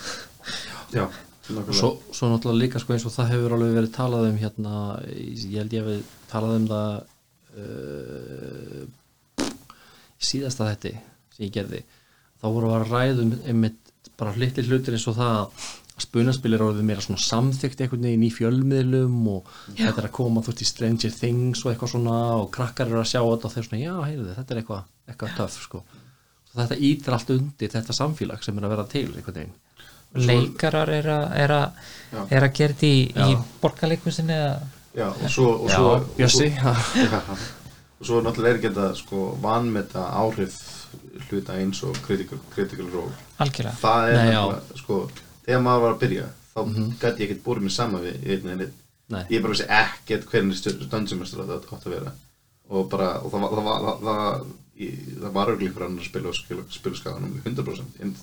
[0.93, 1.05] Já,
[1.53, 1.79] nákvæmlega.
[1.79, 4.75] Svo, svo náttúrulega líka sko eins og það hefur alveg verið talað um hérna,
[5.13, 5.99] ég held ég hefði
[6.33, 6.91] talað um það
[7.63, 8.83] uh,
[10.23, 10.97] í síðasta þetta
[11.37, 11.85] sem ég gerði.
[12.43, 13.79] Þá voru að ræðum einmitt
[14.19, 15.71] bara hlitli hlutir eins og það að
[16.03, 20.43] spunaspil er orðið meira svona samþykkt einhvern veginn í fjölmiðlum og þetta er að koma
[20.43, 23.55] þú veist í Stranger Things og eitthvað svona og krakkar eru að sjá þetta og
[23.55, 25.83] þeir svona já, heyrðu, þetta er eitthvað, eitthvað töff sko.
[26.53, 31.07] Þetta ítir allt undir þetta samfélag sem er að vera til einhvern veginn leikarar er
[31.09, 31.77] að, er að,
[32.13, 32.19] Já.
[32.37, 33.39] er að gera þetta í, í Já.
[33.63, 34.53] borgarleikusinni eða
[34.93, 37.23] Já, og svo og Já, svo, Bjössi, og svo, Já,
[38.03, 40.59] og svo náttúrulega er ekki þetta sko vanmeta áhrif
[41.31, 44.43] hluta eins og critical, critical role algjörlega það er Nei, já.
[44.43, 44.99] nefnilega, sko
[45.47, 46.89] þegar maður var að byrja þá Mhm.
[47.01, 48.73] gæti ég ekkert búið mér saman við einn en einn
[49.09, 49.25] Nei.
[49.33, 52.13] ég bara vissi ekkert hvernig stöndsumastur þetta átt að vera
[52.69, 54.47] og bara, og það var það var, það
[54.81, 58.15] ég, það var örglega fyrir annar að spila og spila skaganum 100% en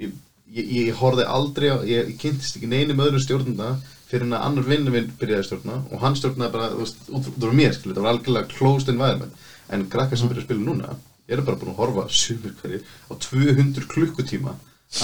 [0.00, 0.16] ég,
[0.52, 3.76] ég, ég horfði aldrei á, ég, ég kynntist ekki neinum öðrum stjórnunda
[4.08, 7.02] fyrir en að annar vinnu minn byrjaði að stjórna og hann stjórnaði bara, þú veist,
[7.12, 9.44] út frá mér skilur, það var algjörlega closed environment.
[9.68, 10.94] En krakkar sem byrja að spila núna
[11.28, 14.54] eru bara búin að horfa sumir hverjir á 200 klukkutíma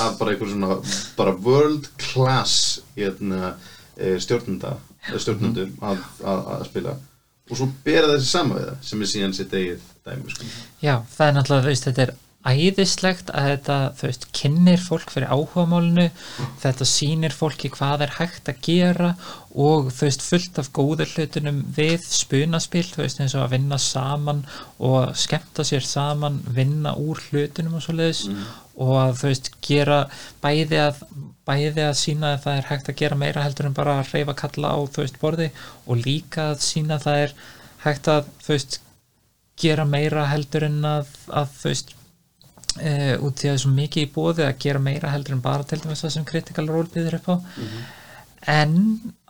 [0.01, 0.79] af bara einhver svona
[1.19, 3.59] bara world class hérna,
[3.99, 4.79] eh, stjórnunda
[5.21, 6.95] stjórnundur að, að, að spila
[7.51, 10.53] og svo bera þessi sama við það sem er síðan sitt eigið dæmi sko.
[10.81, 15.31] já, það er náttúrulega, veist, þetta er æðislegt að þetta, þú veist, kynnir fólk fyrir
[15.33, 16.05] áhugamálinu,
[16.61, 19.15] þetta sýnir fólki hvað er hægt að gera
[19.55, 23.81] og þú veist, fullt af góður hlutunum við spunaspil, þú veist, eins og að vinna
[23.81, 24.45] saman
[24.77, 28.27] og skemmta sér saman, vinna úr hlutunum og svo leiðis
[28.75, 30.03] og að þú veist, gera
[30.45, 31.01] bæði að
[31.49, 34.37] bæði að sína að það er hægt að gera meira heldur en bara að reyfa
[34.39, 35.51] kalla á þú veist borði
[35.85, 37.35] og líka að sína að það er
[37.85, 38.79] hægt að þú veist
[39.61, 41.93] gera meira heldur en að, að þú veist
[42.81, 45.81] e, út í að svo mikið í bóði að gera meira heldur en bara til
[45.83, 47.37] dæmis það sem critical role býður upp á.
[48.55, 48.75] En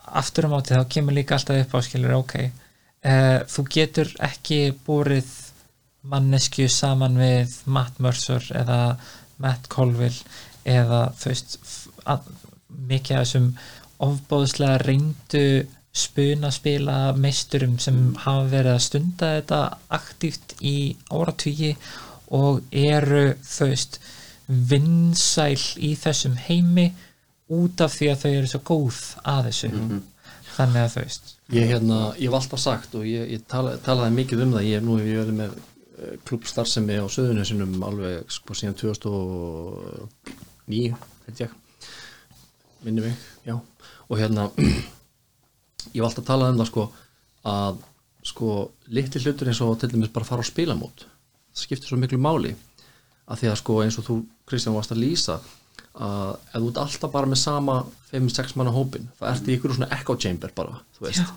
[0.04, 3.14] aftur á móti þá kemur líka alltaf upp á skilur ok e,
[3.50, 5.30] þú getur ekki búrið
[6.04, 8.96] mannesku saman við Matt Mercer eða
[9.40, 10.20] Matt Colville
[10.64, 11.56] eða þú veist
[12.10, 12.28] að,
[12.88, 13.48] mikið af þessum
[14.04, 15.46] ofbóðslega reyndu
[15.94, 19.60] spunaspila meisturum sem hafa verið að stunda þetta
[19.94, 20.76] aktíft í
[21.12, 21.74] áratugi
[22.34, 24.00] og eru þú veist
[24.48, 26.88] vinsæl í þessum heimi
[27.54, 28.98] út af því að þau eru svo góð
[29.30, 29.70] að þessu.
[30.54, 31.30] Þannig að þú veist.
[31.54, 34.80] Ég, hérna, ég hef alltaf sagt og ég, ég tala, talaði mikið um það, ég
[34.80, 35.56] hef nú ég verið með
[36.26, 40.32] klubstarfsemi á söðunesinum alveg sko síðan 2000 og
[40.70, 40.96] nýju,
[41.28, 41.52] held ég
[42.84, 43.16] minni mig,
[43.46, 43.56] já.
[44.08, 44.48] Og hérna
[45.94, 46.84] ég var alltaf að tala um það sko
[47.54, 47.82] að
[48.24, 48.52] sko
[48.96, 52.54] litli hlutur eins og til dæmis bara fara á spilamót það skiptir svo miklu máli.
[53.28, 54.16] Að því að sko eins og þú
[54.48, 55.38] Kristján varst að lýsa
[55.94, 57.74] að ef þú ert alltaf bara með sama
[58.10, 61.34] 5-6 manna hópin það ert í ykkur svona echo chamber bara þú veist,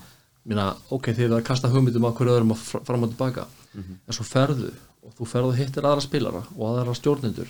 [0.47, 3.43] Minna, ok, þið erum að kasta hugmyndum að hverju öðrum að fr- fram og tilbaka.
[3.75, 4.69] En svo ferðu
[5.03, 7.49] og þú ferðu og hittir aðra spilara og aðra stjórnendur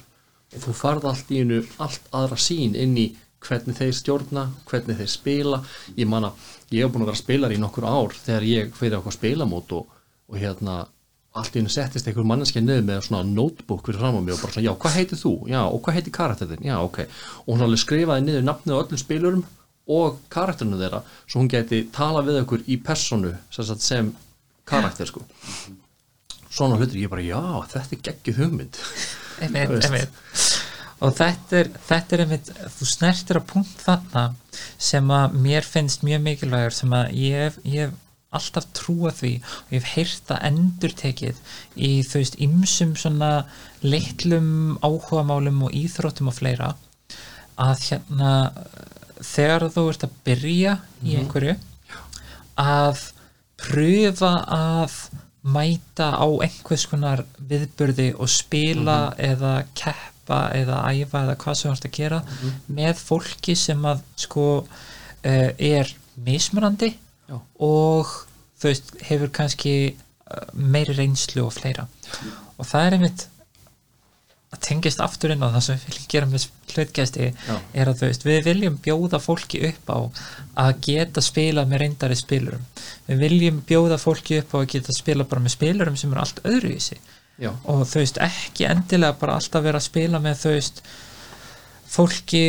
[0.56, 3.06] og þú farð allt í einu allt aðra sín inn í
[3.44, 5.62] hvernig þeir stjórna, hvernig þeir spila.
[5.98, 6.34] Ég manna,
[6.74, 9.98] ég hef búin að vera spilar í nokkur ár þegar ég fyrir okkur spilamót og,
[10.28, 10.84] og hérna
[11.38, 14.42] allt í einu settist einhver manneskja niður með svona notebook fyrir fram á mig og
[14.42, 15.34] bara svona, já, hvað heitir þú?
[15.52, 16.66] Já, og hvað heitir karakterinn?
[16.66, 17.00] Já, ok.
[17.46, 19.44] Og hún alveg skrifaði niður nafnið á öllum spilurum
[19.98, 24.10] og karakterinu þeirra svo hún geti tala við okkur í personu sem, sem
[24.68, 25.24] karakter sko.
[26.50, 28.82] Svona hlutur ég bara, já, þetta er geggjuð hugmynd.
[29.46, 30.47] Einmitt, einmitt
[30.98, 34.26] og þetta er, þetta er einmitt þú snertir á punkt þarna
[34.82, 38.04] sem að mér finnst mjög mikilvægur sem að ég hef, ég hef
[38.38, 41.38] alltaf trúa því og ég hef heyrt að endurtekið
[41.76, 43.32] í þú veist ymsum svona
[43.86, 44.50] litlum
[44.84, 46.74] áhugamálum og íþróttum og fleira
[47.58, 48.34] að hérna
[49.24, 51.56] þegar þú ert að byrja í einhverju
[52.62, 53.06] að
[53.58, 55.00] pröfa að
[55.48, 59.62] mæta á einhvers konar viðburði og spila eða
[60.28, 62.20] keppa eða æfa eða hvað sem þú ert að gera
[62.68, 66.94] með fólki sem að sko uh, er mismunandi
[67.28, 67.40] Já.
[67.60, 68.12] og
[68.58, 71.88] þú veist hefur kannski uh, meiri reynslu og fleira.
[72.58, 73.28] Og það er einmitt
[74.48, 77.26] að tengist aftur inn á það sem við viljum gera með hlutgæsti
[77.76, 80.00] er að þú veist, við viljum bjóða fólki upp á
[80.64, 82.64] að geta spilað með reyndari spilurum.
[83.10, 86.40] Við viljum bjóða fólki upp á að geta spilað bara með spilurum sem eru allt
[86.48, 87.00] öðruvísi
[87.42, 90.84] já, og þú veist, ekki endilega bara alltaf vera að spila með þú veist
[91.88, 92.46] fólki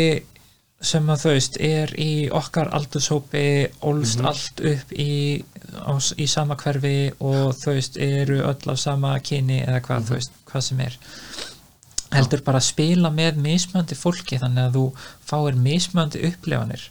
[0.79, 3.46] sem að þú veist er í okkar aldurshópi
[3.88, 5.42] ólst allt upp í,
[5.74, 10.18] á, í sama hverfi og þú veist eru öll af sama kyni eða hvað þú
[10.18, 10.98] veist, hvað sem er.
[12.14, 14.87] Heldur bara að spila með mismöndi fólki þannig að þú
[15.29, 16.87] fáir mismöndi upplefanir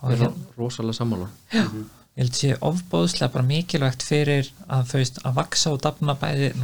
[0.00, 1.28] og hérna, er rosalega sammála.
[1.52, 6.54] Ég held sé ofbóðslega bara mikilvægt fyrir að þú veist að vaksa og dafna bæði,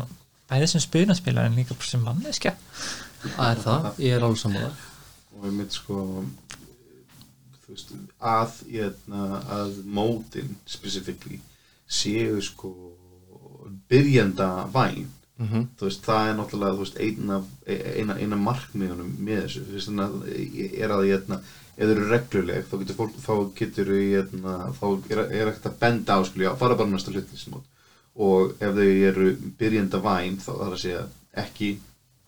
[0.45, 2.55] nú, bæði sem spunaspilar en líka sem manneskja.
[3.25, 4.73] Það er það, ég er alveg sammála.
[5.39, 6.01] Og ég mynd sko
[7.69, 11.41] veist, að, hérna, að mótin specifíkli
[11.89, 12.73] séu sko
[13.89, 15.67] byrjenda væn mm -hmm.
[15.81, 20.17] veist, það er náttúrulega veist, eina, eina, eina markmiðunum með þessu, veist, að
[20.83, 21.41] er að hérna,
[21.77, 25.79] ef þau eru regluleg þá getur fólk, þá getur hérna, þá er, er ekkert að
[25.81, 27.65] benda á, skilja, fara bara næsta hlutnismót
[28.15, 31.03] og ef þau eru byrjenda væn þá þarf að segja
[31.45, 31.75] ekki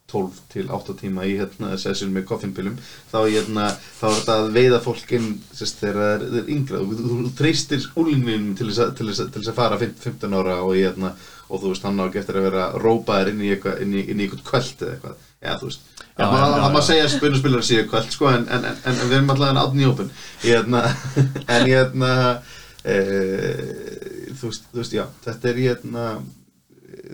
[0.07, 2.77] 12 til 8 tíma í hérna session með koffinpilum
[3.11, 6.83] þá, hérna, þá er þetta að veiða fólkin sérst, þegar það er, er yngra.
[7.01, 10.39] Þú, treystir úlingnum til þess að, til þess að, til þess að fara 15 15
[10.39, 11.13] ára og, hérna,
[11.51, 14.87] og þú veist hann á eftir að vera rópaðir inn í, í, í eitthvað kvöld
[14.87, 15.25] eða eitthvað.
[15.43, 15.93] Já þú veist.
[16.17, 19.35] Það já, má segja að spunuspilar séu kvöld sko, en, en, en, en við erum
[19.35, 20.15] allavega átni í hópin
[20.47, 20.87] hérna,
[21.57, 22.13] en hérna
[22.87, 22.97] e,
[24.41, 26.07] þú, veist, þú veist já þetta er hérna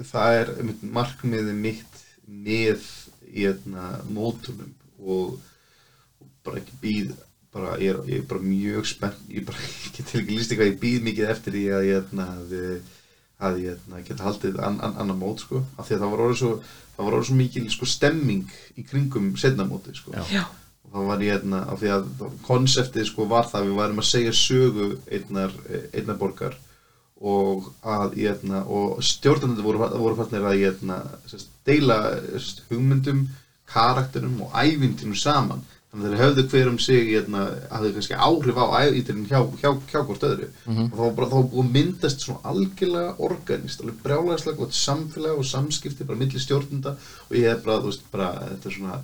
[0.08, 2.86] það er einmitt markmiði mitt með
[3.32, 5.38] hérna, mótunum og,
[6.20, 7.12] og bara ekki býð
[7.52, 10.80] bara, ég, er, ég er bara mjög spennt ég bara get ekki líst eitthvað ég
[10.82, 12.56] býð mikið eftir því að ég hérna, að,
[13.42, 16.24] að ég hérna, geta haldið an, an, annar mót sko, af því að það var
[16.26, 16.54] orðið svo
[16.96, 20.12] það var orðið svo mikil sko, stemming í kringum setna móti sko.
[20.12, 20.44] Já.
[20.82, 22.10] Og þá var ég hérna, af því að
[22.44, 25.56] konseptið sko, var það að við værum að segja sögu einnar,
[25.92, 26.58] einnar borgar
[27.22, 30.98] og að hérna, og stjórnandi voru, voru fannir að hérna,
[31.30, 32.00] sérst, deila
[32.32, 33.28] sérst, hugmyndum,
[33.70, 35.62] karakterum og ævindinum saman.
[35.92, 39.70] Þannig að þeir höfðu hver um sig hérna, hafðu kannski áhrif á ævindinum hjá, hjá,
[39.92, 40.48] hjá hvort öðru.
[40.66, 45.42] Og þá var bara þá búið að myndast svona algjörlega organist, alveg brjálæðislega gott samfélag
[45.42, 46.96] og samskipti bara milli stjórnenda.
[47.28, 49.02] Og ég hef bara, þú veist, bara þetta er svona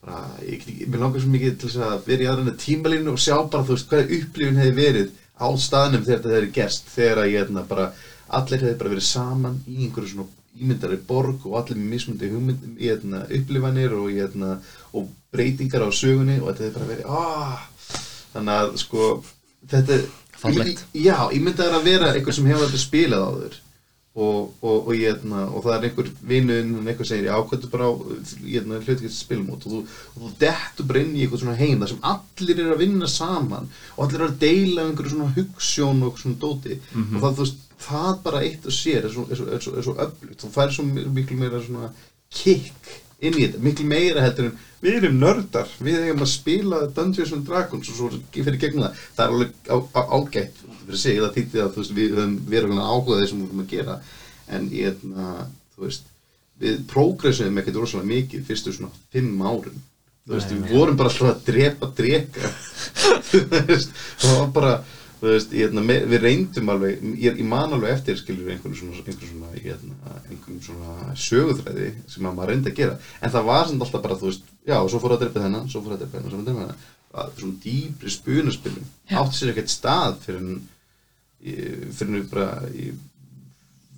[0.00, 3.34] bara, ég, ég, mér langar svo mikið til að vera í aðræna tímalínu og sjá
[3.42, 7.30] bara, þú veist, hvað upplifun hefði verið á staðnum þegar þetta hefði gerst þegar að
[7.32, 7.86] ég hérna bara,
[8.28, 10.28] allir hefði bara verið saman í einhverju svona
[10.60, 14.56] ímyndari borg og allir með mismundi hugmyndum í hérna, upplifanir og, í, hérna,
[14.92, 17.62] og breytingar á sögunni og þetta hefði bara verið ah,
[18.34, 19.10] þannig að sko
[19.70, 20.00] þetta
[20.40, 20.84] Fallegt.
[20.96, 23.56] Ég- Já, ég myndi að vera einhver sem hefur þetta spilað á þur
[24.14, 27.92] og, og, og, hérna, og það er einhver vinuðin en einhver segir, er bara á
[28.42, 29.82] hérna, hluti getur spilum út og þú,
[30.16, 33.68] þú dettur bara inn í eitthvað svona heim þar sem allir eru að vinna saman
[33.94, 36.80] og allir eru að deila um einhverju svona hugssjón og svona dóti.
[37.14, 39.86] Og það, veist, það bara eitt og sér er svo, er svo, er svo, er
[39.86, 40.42] svo öflugt.
[40.42, 41.92] Þú færi svo miklu meira svona
[42.34, 46.82] kick inn í þetta, miklu meira heldur en við erum nördar, við eigum að spila
[46.96, 47.90] Dungeons and Dragons.
[47.92, 49.06] Og svo fyrir gegnum það.
[49.14, 53.42] Það er alveg ágætt fyrir sig, það týtti að veist, við höfum verið áhugað þessum
[53.42, 54.00] við höfum að gera.
[54.50, 55.28] En ég, na,
[55.74, 56.10] þú veist
[56.60, 59.76] við prógressum ekkert rosalega mikið fyrstu svona fimm árum
[60.26, 62.50] þú veist, við vorum bara alltaf að drepa drega
[63.30, 64.72] þú veist, það var bara
[65.20, 68.76] þú veist, ég, na, með, við reyndum alveg ég, ég man alveg eftir, skilur einhvern
[68.76, 72.96] svona, einhvern svona, ég, na, einhvern svona sögutræði sem að maður reyndi að gera.
[73.20, 75.68] En það var samt alltaf bara, þú veist, já, og svo fór að drepa þennan
[75.68, 76.88] svo fór að drepa þennan, svo fór að drepa þennan.
[77.40, 80.60] Svona dýpri spunaspilum átti sér ekkert stað fyrir en
[81.40, 82.98] fyrir en bara ég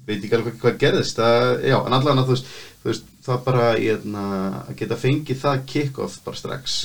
[0.06, 1.18] veit ekki alveg hvað, gerðist.
[1.18, 2.38] Það, já, en allavega þú
[2.82, 4.24] þú veist það bara ég, na,
[4.66, 6.78] að geta fengið það kick-off bara strax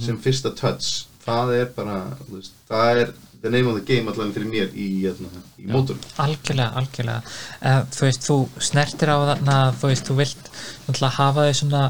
[0.00, 4.10] sem fyrsta touch það er bara, þú veist, það er the name of the game
[4.10, 7.34] allavega fyrir mér í, hérna, í mótur algjörlega, algjörlega.
[7.60, 8.36] Uh, þú veist, þú
[8.70, 10.50] snertir á þarna þú veist, þú vilt
[11.18, 11.82] hafa þau svona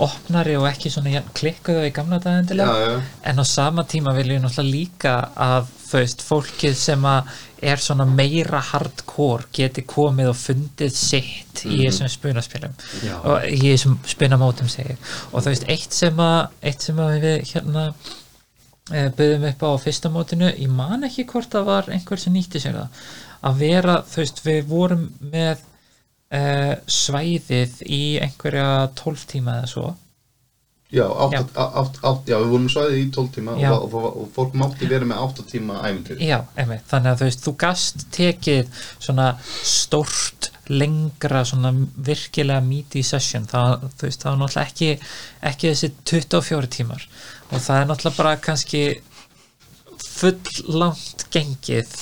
[0.00, 4.72] opnari og ekki svona klikkuðu í gamla dagendilega en á sama tíma vil ég náttúrulega
[4.72, 7.38] líka að þú veist, fólkið sem að
[7.70, 13.14] er svona meira hardcore geti komið og fundið sitt í þessum spunaspilum Já.
[13.18, 14.96] og í þessum spunamótum segir
[15.30, 19.70] og þú veist, eitt sem að eitt sem að við hérna e, byggðum upp á
[19.84, 23.02] fyrsta mótinu ég man ekki hvort það var einhver sem nýtti sér það
[23.50, 25.66] að vera, þú veist, við vorum með
[26.30, 26.42] e,
[26.90, 28.68] svæðið í einhverja
[29.00, 29.90] 12 tíma eða svo.
[30.90, 31.42] Já, átt, Já.
[31.54, 35.12] átt, átt, já, við vorum svæðið í 12 tíma og, og, og fólk mátti verið
[35.12, 36.22] með 8 tíma æfintir.
[36.26, 41.70] Já, einmitt, þannig að þú veist, þú gast tekið svona stórt lengra svona
[42.10, 44.90] virkilega meaty session, það, þú veist, það var náttúrulega ekki,
[45.52, 47.06] ekki þessi 24 tímar.
[47.50, 48.82] Og það er náttúrulega bara kannski
[50.10, 51.94] full langt gengið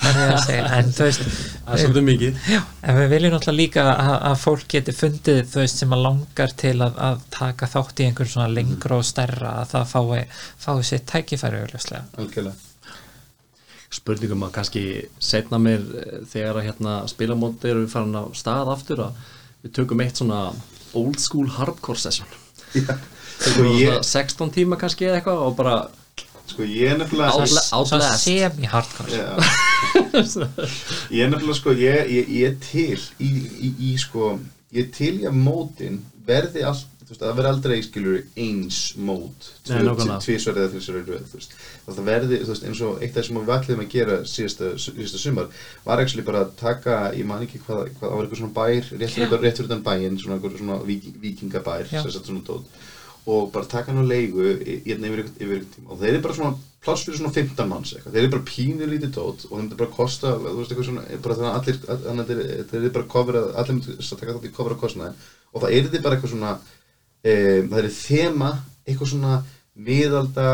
[0.00, 4.38] en þú veist það er svolítið mikið Já, en við viljum náttúrulega líka að, að
[4.40, 8.30] fólk geti fundið þú veist sem að langar til að, að taka þátt í einhver
[8.30, 12.08] svona lengra og stærra að það fái, fái sitt tækifæri auðvitað.
[12.22, 12.66] Algjörlega.
[13.90, 14.84] spurningum að kannski
[15.18, 19.24] setna mér eh, þegar að hérna spilamóti eru farin á stað aftur að
[19.64, 20.42] við tökum eitt svona
[20.96, 22.28] old school hardcore session.
[22.72, 25.80] Tökum ég, svona 16 tíma kannski eða eitthvað og bara
[26.50, 27.32] sko ég er nefnilega...
[27.38, 28.24] Outla- Svo Outlast.
[28.26, 29.10] semi-hardcore.
[29.16, 29.26] Já.
[31.16, 33.30] ég er nefnilega sko ég, ég, ég er til í,
[33.68, 34.34] í, í sko
[34.74, 38.76] ég er til í að mótin verði allt þú veist, það verði aldrei skilur eins
[39.02, 40.18] mót Nei, nákvæmlega.
[40.22, 41.56] tvísverð eða þrísverð röð þú veist.
[41.88, 44.68] það verði, þú veist, eins og eitt af það sem við ætlum að gera síðasta,
[44.84, 45.48] síðasta sumar
[45.88, 48.92] var ekki bara að taka, ég man ekki hvað, hvað það var eitthvað svona bær,
[49.00, 50.78] rétt fyrir utan- rétt fyrir utan bæinn svona svona
[51.24, 52.78] vikingabær sagt svona dót
[53.26, 54.46] og bara taka hann á leigu
[54.86, 55.90] hérna yfir, einhvern tíma.
[55.92, 58.88] Og þeir eru bara svona pláss fyrir svona 15 manns eitthvað, þeir eru bara pínu
[58.88, 61.58] lítið dót og þeim er bara að kosta, þú veist eitthvað svona bara þannig að
[61.60, 65.14] allir, þannig að þeir- eru bara cover allir myndir að taka þátt í að kostnaði
[65.52, 66.52] og það er bara eitthvað svona
[67.24, 67.32] e,
[67.68, 68.50] það er þema
[68.88, 69.34] eitthvað svona
[69.76, 70.46] miðalda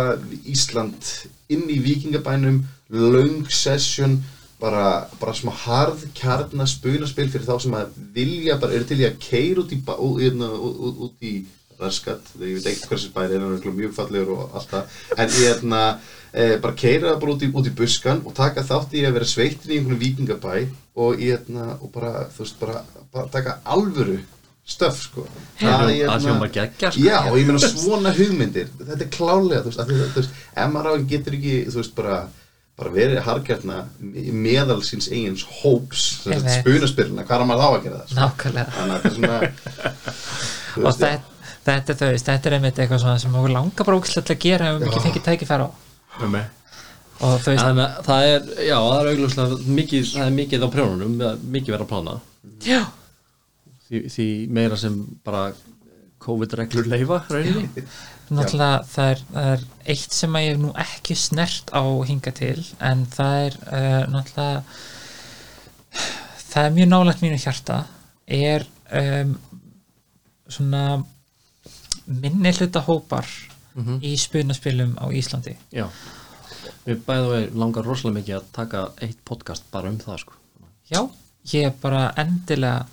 [0.46, 1.12] Ísland
[1.48, 2.58] inn í vikingabænum
[2.90, 4.18] löng session
[4.60, 9.06] bara, bara smá harð kjarna spunaspil fyrir þá sem að vilja bara, eru til í
[9.08, 10.50] að keira út í, út, hérna,
[11.22, 11.32] í
[11.80, 15.42] raskat, ég veit ekki hversu bæri er hann mjög fallegur og allt það en ég
[15.48, 15.80] hérna,
[16.32, 19.18] e, bara keira það bara út í, út í buskan og taka þátt í að
[19.18, 20.54] vera sveittin í einhvern vikingabæ
[20.96, 22.80] og, ég, hérna, og bara, þú veist, bara,
[23.12, 24.18] bara taka alvöru
[24.66, 25.26] stöf, sko
[25.60, 27.04] Það hljóma- hljóma geggja, sko.
[27.04, 30.72] Já, og ég meina svona hugmyndir þetta er klálega, þú veist, að, þú veist ef
[30.74, 32.18] maður getur ekki, þú veist, bara
[32.76, 33.76] bara verið harkjarna
[34.36, 36.58] meðal síns eigins hóps Einmitt.
[36.60, 38.18] spunaspilna, hvað er maður þá að gera það sko?
[38.20, 39.38] nákvæmlega þannig er svona
[40.74, 41.35] þú og veist, þetta,
[41.66, 44.78] þetta, veist, þetta er einmitt eitthvað sem okkur langar bara ógæslega til að gera ef
[44.80, 45.70] við ekki fengið tækifæra á.
[47.16, 50.66] Og þú veist, Þannig að það er, já, það er augljóslega mikið, það er mikið
[50.66, 51.14] á prjónunum,
[51.56, 52.16] mikið verið að plána
[52.66, 52.82] já,
[53.86, 54.26] því, því
[54.58, 55.46] meira sem bara
[56.26, 57.86] COVID-reglur leifa, rauninni.
[58.34, 62.58] Náttúrulega það er, það er eitt sem að ég nú ekki snert á hinga til
[62.82, 64.62] en það er uh, náttúrulega
[66.40, 67.76] það er mjög nálægt mínu hjarta
[68.26, 69.36] er um,
[70.50, 70.82] svona
[72.06, 73.28] minni hluta hópar
[74.00, 75.56] í spunaspilum á Íslandi.
[75.74, 75.86] Já,
[76.86, 80.38] við bæðum langar rosalega mikið að taka eitt podcast bara um það, sko.
[80.90, 81.00] Já,
[81.52, 82.86] ég er bara endilega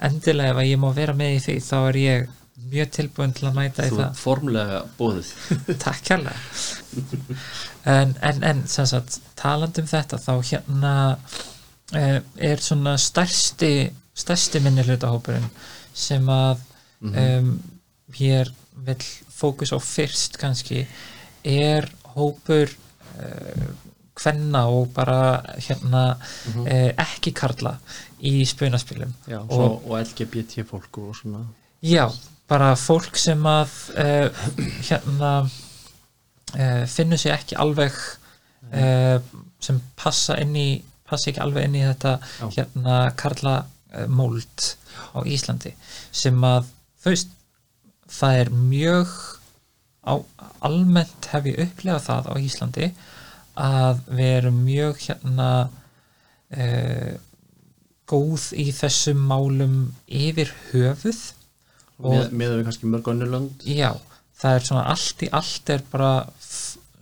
[0.00, 2.28] endilega ef að ég má vera með í því þá er ég
[2.70, 4.06] mjög tilbúin til að mæta í Þú það.
[4.06, 5.30] ert formlega bóðið
[5.84, 6.36] Takk kærlega
[7.88, 13.72] en, en, en sem sagt talandi um þetta þá hérna uh, er svona stærsti
[14.20, 15.48] stærsti minni hlutahópurinn
[15.96, 16.60] sem að
[17.08, 17.54] um,
[18.16, 18.50] hér
[18.86, 20.84] vill fókus á fyrst kannski.
[21.44, 23.70] Er hópur uh,
[24.20, 27.76] kvenna og bara hérna uh, ekki karla
[28.20, 31.44] í spunaspilum Já, og, svo, og LGBT fólk og svona.
[31.84, 32.10] Já,
[32.50, 34.46] bara fólk sem að uh,
[34.84, 35.34] hérna
[36.90, 37.94] finnur sig ekki alveg
[38.74, 39.20] uh,
[39.62, 40.70] sem passa inn í
[41.06, 42.48] passa ekki alveg inn í þetta Já.
[42.58, 43.54] hérna karla
[44.06, 44.66] mold
[45.14, 45.72] á Íslandi.
[46.14, 46.68] Sem að
[47.02, 47.32] veist
[48.10, 49.16] það er mjög
[50.04, 50.14] á,
[50.66, 52.92] almennt hef ég upplifað það á Íslandi
[53.60, 57.12] að við erum mjög hérna uh,
[58.10, 61.20] góð í þessum málum yfir höfuð
[62.00, 63.64] með, með við kannski mörg önnur lönd.
[63.68, 63.92] Já,
[64.40, 66.12] það er svona allt í allt er bara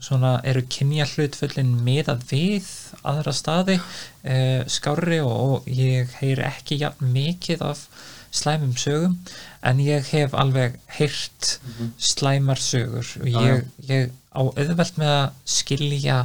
[0.09, 2.69] svona eru kynja hlutföllin miðað við
[3.07, 7.85] aðra staði uh, skárri og, og ég heyri ekki mikið af
[8.35, 9.19] slæmum sögum
[9.67, 11.59] en ég hef alveg heyrt
[11.99, 16.19] slæmar sögur og Já, ég, ég á auðvelt með að skilja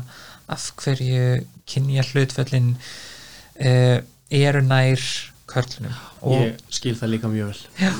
[0.51, 3.99] af hverju kynja hlutföllin uh,
[4.33, 5.01] eru nær
[5.49, 5.95] körlunum.
[6.21, 7.63] Og ég skil það líka mjög vel.
[7.79, 7.91] Já,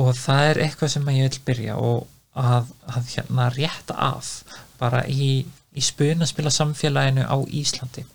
[0.00, 2.06] og það er eitthvað sem ég vil byrja og
[2.38, 4.32] að, að hérna rétta af
[4.80, 5.44] bara í,
[5.76, 8.06] í spunaspila samfélaginu á Íslandi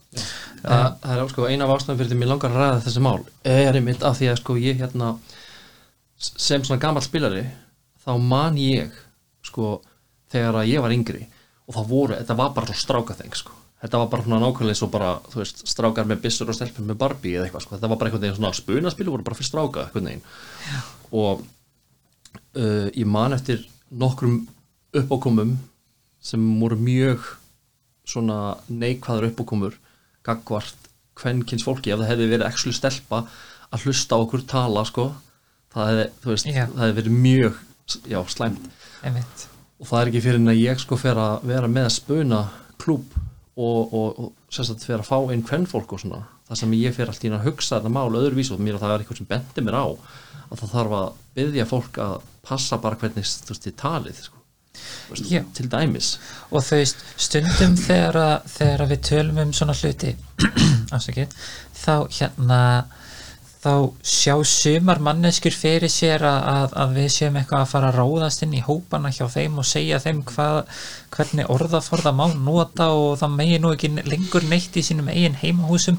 [0.62, 3.20] það, það er sko eina af ástæðum fyrir því mér langar að ræða þessi mál
[3.44, 5.14] er einmitt af því að sko ég hérna
[6.18, 7.46] sem svona gammal spilari
[8.04, 8.94] þá man ég
[9.46, 9.78] sko
[10.32, 11.28] þegar að ég var yngri
[11.68, 13.56] og það voru, þetta var bara svo strákaþeng sko.
[13.78, 17.00] Þetta var bara svona nákvæmlega svo bara þú veist, strákar með byssur og stelpur með
[17.02, 19.84] Barbie eða eitthvað sko, þetta var bara einhvern veginn svona spunaspilu voru bara fyrir stráka
[19.84, 20.24] einhvern veginn.
[20.68, 20.80] Já.
[21.12, 21.44] og
[22.58, 24.40] uh, ég man eftir nokkrum
[24.98, 25.58] uppákomum
[26.24, 27.28] sem voru mjög
[28.08, 28.40] svona
[28.72, 29.78] neikvæður uppákomur
[30.28, 33.24] gagvart kvenkins fólki ef það hefði verið ekki stelpa
[33.74, 35.10] að hlusta á okkur tala sko
[35.74, 37.62] það hefði, veist, það hefði verið mjög
[38.08, 38.70] já, slæmt.
[39.06, 39.48] Einmitt,
[39.80, 42.42] og það er ekki fyrir en að ég sko fer að vera með að spuna
[42.82, 43.18] klúb
[43.58, 47.12] og, og, og sérstætt fer að fá inn kvennfólk og svona, það sem ég fer
[47.12, 49.80] alltaf að hugsa þetta mál öðruvísu og mér að það er eitthvað sem bendi mér
[49.80, 49.88] á
[50.48, 51.08] að það þarf að
[51.38, 52.18] byggja fólk að
[52.48, 54.44] passa bara hvernig þú veist, þið talið sko.
[55.10, 56.14] Veist, til dæmis?
[56.52, 60.16] Og veist stundum þegar, þegar við tölum um svona hluti
[60.96, 61.36] afsakið,
[61.78, 62.62] þá hérna
[63.68, 63.74] þá
[64.06, 68.56] sjá sumar manneskjur fyrir sér að, að, við séum eitthvað að fara að ráðast inn
[68.56, 70.60] í hópana hjá þeim og segja þeim hvað,
[71.16, 75.98] hvernig orðaforða má nota og það megi nú ekki lengur neitt í sínum eigin heimahúsum.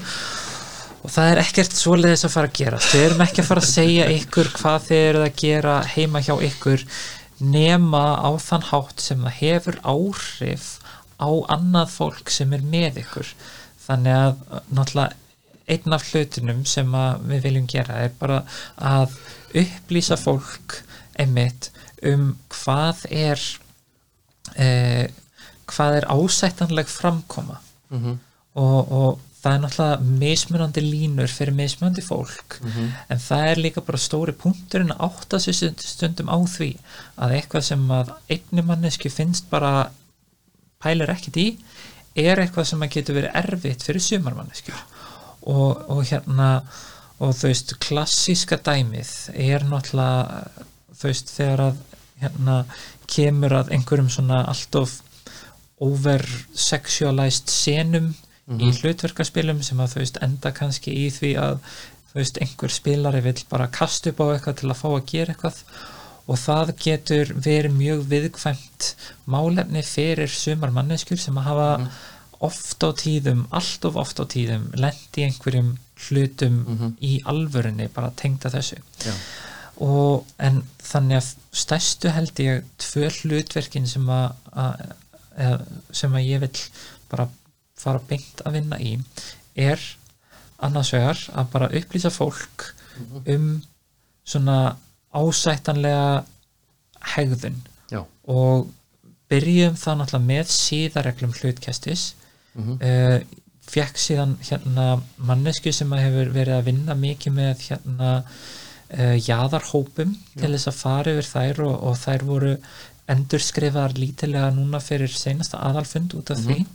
[0.99, 2.79] Og það er ekkert svoleiðis að fara að gera.
[2.91, 6.33] Við erum ekki að fara að segja ykkur hvað þið eruð að gera heima hjá
[6.49, 6.83] ykkur
[7.39, 10.67] nema á þann hátt sem það hefur áhrif
[11.19, 13.33] á annað fólk sem er með ykkur.
[13.85, 15.17] Þannig að náttúrulega
[15.69, 16.95] einn af hlutunum sem
[17.29, 18.39] við viljum gera er bara
[18.75, 19.17] að
[19.59, 20.79] upplýsa fólk
[21.19, 21.69] einmitt
[22.05, 23.43] um hvað er
[24.55, 25.11] eh,
[25.69, 27.59] hvað er ásættanleg framkoma.
[27.93, 28.17] Mm
[28.59, 32.57] og, og það er náttúrulega mismunandi línur fyrir mismunandi fólk
[33.09, 36.69] en það er líka bara stóri punkturinn að átta sér stund- stundum á því
[37.17, 39.91] að eitthvað sem að einni mannesku finnst bara
[40.83, 41.47] pælir ekkit í
[42.15, 44.79] er eitthvað sem að getur verið erfitt fyrir sumarmanneskjur
[45.47, 46.49] og, og hérna
[47.19, 50.43] og þú veist klassíska dæmið er náttúrulega
[50.99, 51.77] þú veist þegar að
[52.19, 52.55] hérna
[53.07, 54.75] kemur að einhverjum svona allt
[55.79, 56.25] over
[56.55, 58.09] sexualized senum
[58.57, 61.61] í hlutverkaspilum sem að þú veist enda kannski í því að
[62.09, 65.35] þú veist einhver spilari vill bara kasta upp á eitthvað til að fá að gera
[65.35, 65.63] eitthvað
[66.29, 68.87] og það getur verið mjög viðkvæmt
[69.29, 71.69] málefni fyrir sumar manneskjur sem að hafa
[72.45, 75.73] oft á tíðum, allt of oft á tíðum lent í einhverjum
[76.07, 78.79] hlutum í alvörunni bara tengda þessu.
[79.03, 79.13] Já.
[79.79, 86.41] og en þannig að stærstu held ég tvö hlutverkin sem að, að sem að ég
[86.43, 86.55] vil
[87.11, 87.27] bara
[87.79, 88.97] fara beint að vinna í
[89.59, 89.81] er
[90.59, 92.69] annars vegar að bara upplýsa fólk
[93.25, 93.49] um
[94.27, 94.75] svona
[95.15, 96.23] ásættanlega
[97.15, 97.61] hegðun.
[97.89, 98.03] Já.
[98.29, 98.67] og
[99.29, 102.13] byrjum það náttúrulega með síðareglum hlutkestis.
[102.53, 102.79] Mhm.
[102.81, 103.19] uh,
[103.69, 104.85] fekk síðan hérna
[105.21, 110.79] mannesku sem að hefur verið að vinna mikið með hérna uh, jaðarhópum til þess að
[110.79, 112.55] fara yfir þær og, og þær voru
[113.13, 116.65] endurskrifaðar lítilega núna fyrir seinasta aðalfund út af því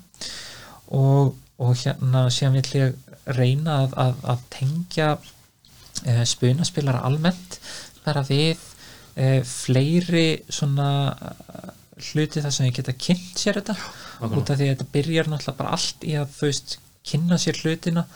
[0.94, 7.58] og, og hérna síðan vill ég reyna að, að, að tengja uh, spunaspilara almennt
[8.04, 11.72] bara við uh, fleiri svona uh,
[12.10, 14.40] hluti þar sem ég geta kynnt sér þetta nákvæmlega.
[14.40, 17.60] út af því að þetta byrjar náttúrulega bara allt í að þú veist kynna sér
[17.62, 18.06] hlutina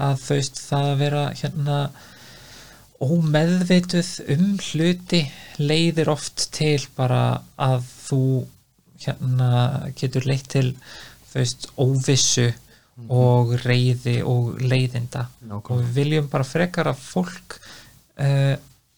[0.00, 1.76] að þú veist það að vera hérna
[3.00, 5.20] ómeðvituð um hluti
[5.60, 8.24] leiðir oft til bara að þú
[9.00, 9.52] hérna
[9.96, 10.74] getur leitt til
[11.34, 12.48] veist óvissu
[13.08, 15.26] og reyði og leiðinda.
[15.46, 15.86] Og Nákvæmlega.
[15.86, 17.56] við viljum bara frekar að fólk
[18.20, 18.56] uh,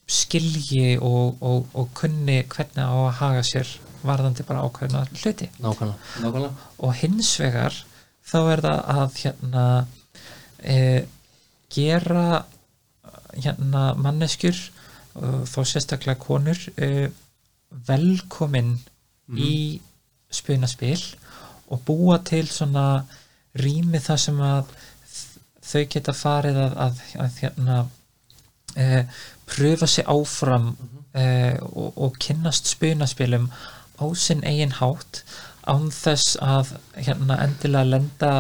[0.09, 3.71] skilji og, og, og kunni hvernig á að haga sér
[4.03, 5.49] varðandi bara ákveðna hluti.
[5.63, 6.71] Nákvæmlega, nákvæmlega.
[6.79, 7.77] og hins vegar
[8.27, 9.65] þá er það að hérna
[10.59, 10.79] e,
[11.73, 12.27] gera
[13.33, 14.59] hérna manneskjur
[15.21, 17.09] og þá sérstaklega konur e,
[17.89, 18.75] velkomin
[19.33, 19.81] í
[20.33, 21.01] spunaspil
[21.73, 23.03] og búa til svona
[23.59, 24.73] rými þar sem að
[25.63, 27.77] þau geta farið að, að, að hérna
[28.77, 29.05] e,
[29.49, 30.73] pröfa sig áfram
[31.15, 31.25] e,
[31.69, 33.49] og, og kynnast spunaspilum
[34.01, 35.23] á sinn eigin hátt
[35.69, 38.33] án þess að hérna endilega lenda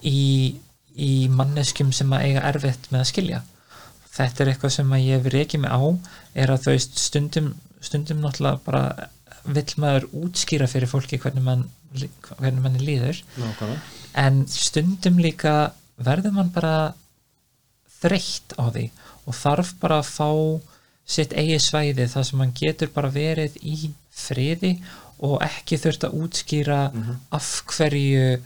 [0.00, 0.56] í,
[0.94, 3.42] í manneskjum sem að eiga erfitt með að skilja.
[4.16, 5.82] Þetta er eitthvað sem að ég hef reikið mig á
[6.40, 7.52] er að þau stundum
[7.84, 9.08] stundum náttúrulega bara
[9.46, 11.66] vill maður útskýra fyrir fólki hvernig mann
[11.96, 13.22] hvernig manni líður.
[13.40, 13.80] Nákvæmlega.
[14.16, 16.94] en stundum líka verður mann bara
[18.00, 18.88] þreytt á því
[19.26, 20.30] og þarf bara að fá
[21.06, 24.76] sitt eigi svæði þar sem mann getur bara verið í friði
[25.24, 26.80] og ekki þurft að útskýra
[27.36, 28.40] af hverju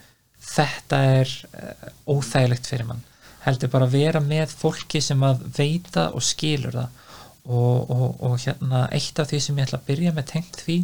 [0.50, 3.02] þetta er uh, óþægilegt fyrir mann.
[3.44, 6.98] Heldur bara að vera með fólki sem að veita og skilur það
[7.46, 10.78] og, og, og hérna eitt af því sem ég ætla að byrja með tengt því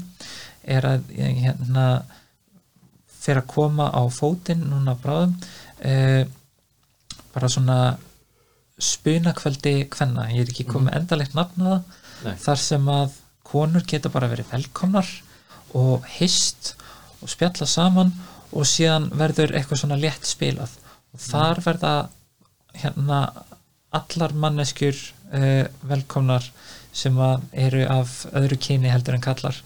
[0.77, 1.87] er að ég, hérna
[3.09, 6.25] fyrir að koma á fótinn núna bráðum uh,
[7.35, 7.79] bara svona
[8.77, 11.81] spunakvöldi kvenna, ég er ekki komið endalegt nafna
[12.25, 12.35] Nei.
[12.35, 15.09] það þar sem að konur geta bara verið velkomnar
[15.77, 16.75] og hist
[17.23, 18.13] og spjalla saman
[18.57, 20.73] og síðan verður eitthvað svona létt spilað.
[21.15, 21.95] Og þar verða
[22.77, 23.21] hérna
[23.97, 24.99] allar manneskjur
[25.33, 26.51] uh, velkomnar
[26.97, 27.17] sem
[27.53, 29.59] eru af öðru kyni heldur en kallar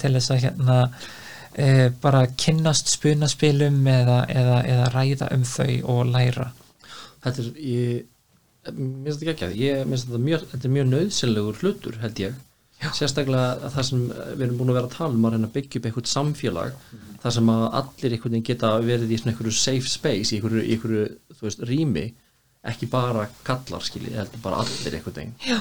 [0.00, 6.04] til þess að hérna uh, bara kynnast spunaspilum eða, eða, eða ræða um þau og
[6.14, 6.50] læra.
[7.24, 8.04] Þetta er ég,
[8.72, 12.22] mér finnst þetta ekki ekki ég finnst þetta mjög, þetta er mjög nöðsynlegur hlutur held
[12.24, 12.44] ég.
[12.78, 12.92] Já.
[12.94, 15.54] sérstaklega að það sem við erum búin að vera að tala um að reyna að
[15.56, 16.76] byggja upp eitthvað samfélag
[17.24, 20.62] þar sem að allir einhvern veginn geta verið í svona einhverju safe space í einhverju,
[20.62, 22.04] einhverju þú veist, rými
[22.70, 24.98] ekki bara kallar skilji, heldur bara allir
[25.46, 25.58] Já.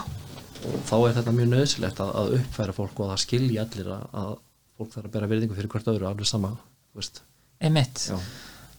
[0.67, 4.05] og þá er þetta mjög nöðsilegt að, að uppfæra fólk og að skilja allir að,
[4.21, 4.35] að
[4.77, 6.53] fólk þarf að bera virðingu fyrir hvert öðru alveg sama,
[6.97, 7.23] veist.
[7.57, 8.03] Einmitt.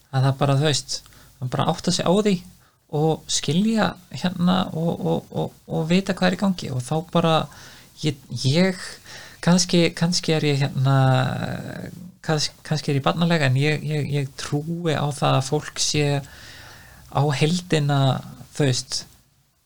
[0.09, 1.01] Að það bara þú veist
[1.39, 2.35] að bara átta sig á því
[2.99, 6.69] og skilja hérna og, og, og, og vita hvað er í gangi.
[6.73, 7.33] Og þá bara
[8.01, 8.79] ég, ég
[9.45, 10.95] kannski, kannski er ég hérna
[12.25, 16.07] kannski, kannski er ég barnalega en ég, ég, ég trúi á það að fólk sé
[17.13, 17.99] á heldina
[18.55, 19.05] þú veist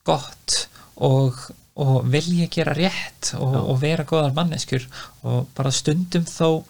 [0.05, 1.37] gott og,
[1.75, 4.85] og vilja gera rétt og, og vera góðar manneskjur.
[5.23, 6.63] Og bara stundum þó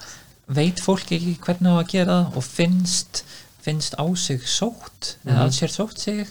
[0.54, 3.24] veit fólk ekki hvernig á að gera það og finnst
[3.64, 5.42] finnst á sig sótt eða Mhm.
[5.46, 6.28] alls sér sótt sig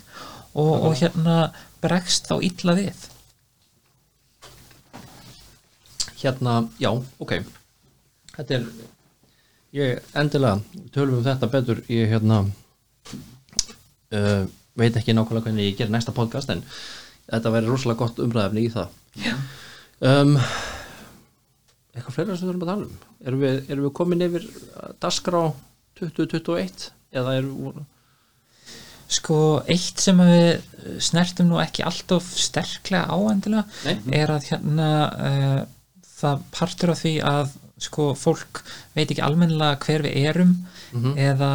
[0.55, 3.09] og, og hérna bregst þá illa við.
[6.23, 7.33] Hérna, já, ok.
[8.37, 8.67] Þetta er
[9.75, 10.61] ég endilega,
[10.95, 11.81] tölum um þetta betur.
[11.91, 12.45] Ég hérna
[14.17, 14.43] uh,
[14.79, 16.65] veit ekki nákvæmlega hvernig ég ger næsta podcast en
[17.29, 18.89] þetta væri rosalega gott umræðefni í það
[19.23, 19.35] Já.
[20.09, 20.37] um,
[21.93, 24.47] eitthvað fleira sem við þurfum að tala um erum við, erum við komin yfir
[25.03, 25.43] dasgrá
[26.01, 27.83] 2021 eða erum
[29.13, 30.63] Sko, eitt sem við
[31.05, 33.99] snertum nú ekki alltof sterklega á endilega Nei.
[34.23, 35.59] er að hérna uh,
[36.17, 37.53] það partur af því að
[37.83, 38.63] sko, fólk
[38.95, 40.55] veit ekki almennilega hver við erum
[40.93, 41.15] Mhm.
[41.17, 41.51] eða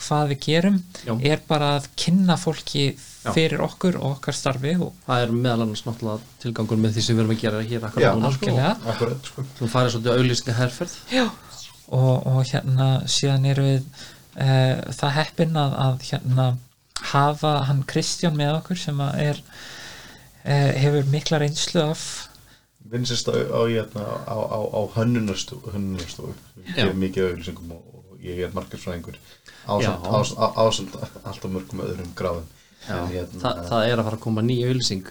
[0.00, 1.12] hvað við gerum Já.
[1.32, 3.32] er bara að kynna fólki Já.
[3.36, 7.16] fyrir okkur og okkar starfi og það er meðal annars náttúrulega tilgangur með því sem
[7.16, 9.10] við erum að gera hér akkur Já, núna sko.
[9.28, 9.44] sko.
[9.58, 11.26] þú farið svolítið auðlýsinga herferð Já.
[11.90, 13.84] Og, og hérna síðan erum við
[14.40, 16.48] uh, það heppin að, að hérna
[17.10, 22.06] hafa hann Kristján með okkur sem að er uh, hefur mikla reynslu af
[22.90, 26.32] vinsist á, á, hérna, á, á, á hönnunarstofu
[26.76, 26.88] Já.
[26.94, 29.18] mikið auðlýsingum og, og ég er markarsfræðingur
[29.70, 32.48] ásamt, ásamt alltaf mörgum öðrum gráðum
[32.86, 35.10] hérna, Þa, það er að fara að koma nýja auðlýsing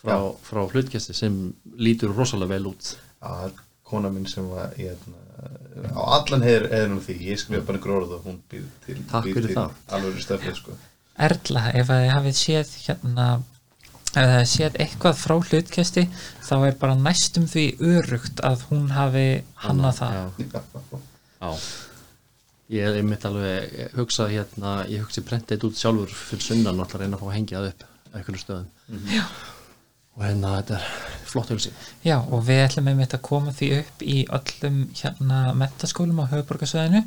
[0.00, 0.16] frá,
[0.46, 1.38] frá hlutkesti sem
[1.76, 2.92] lítur rosalega vel út.
[3.26, 5.18] Að kona minn sem var hérna,
[5.92, 9.50] á allan hefur eðnum því ég skrifa bara einhver orð og hún býr til, fyrir
[9.50, 9.74] til það.
[9.98, 10.78] alveg stöfið sko.
[11.26, 16.06] Erla, ef að þið hafið séð hérna ef þið hafið séð eitthvað frá hlutkesti
[16.48, 19.26] þá er bara næstum því örugt að hún hafi
[19.66, 20.16] hannað það.
[20.16, 20.60] já,
[21.44, 21.50] já.
[22.72, 26.98] Ég er einmitt alveg hugsað hérna, ég hugsi prentið út sjálfur fyrir sunnan og ætla
[26.98, 28.66] að reyna að fá að hengja það upp á einhverju stöðum.
[29.12, 29.22] Já.
[30.16, 30.88] og hérna þetta er
[31.28, 36.22] flott auðlýsing Já, og við ætlum einmitt að koma því upp í öllum hérna mentaskólum
[36.22, 37.02] á höfuborgarsvæðinu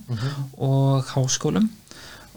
[0.69, 1.69] og háskólum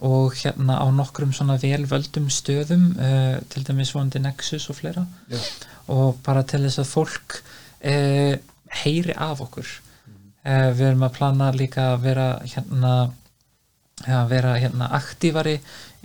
[0.02, 5.06] og hérna á nokkrum svona velvöldum stöðum uh, til dæmis vonandi Nexus og fleira.
[5.30, 5.38] Já.
[5.94, 8.34] og bara til þess að fólk uh,
[8.82, 9.68] heyri af okkur
[10.42, 12.94] við erum að plana líka að vera hérna
[14.10, 15.58] að vera hérna aktífari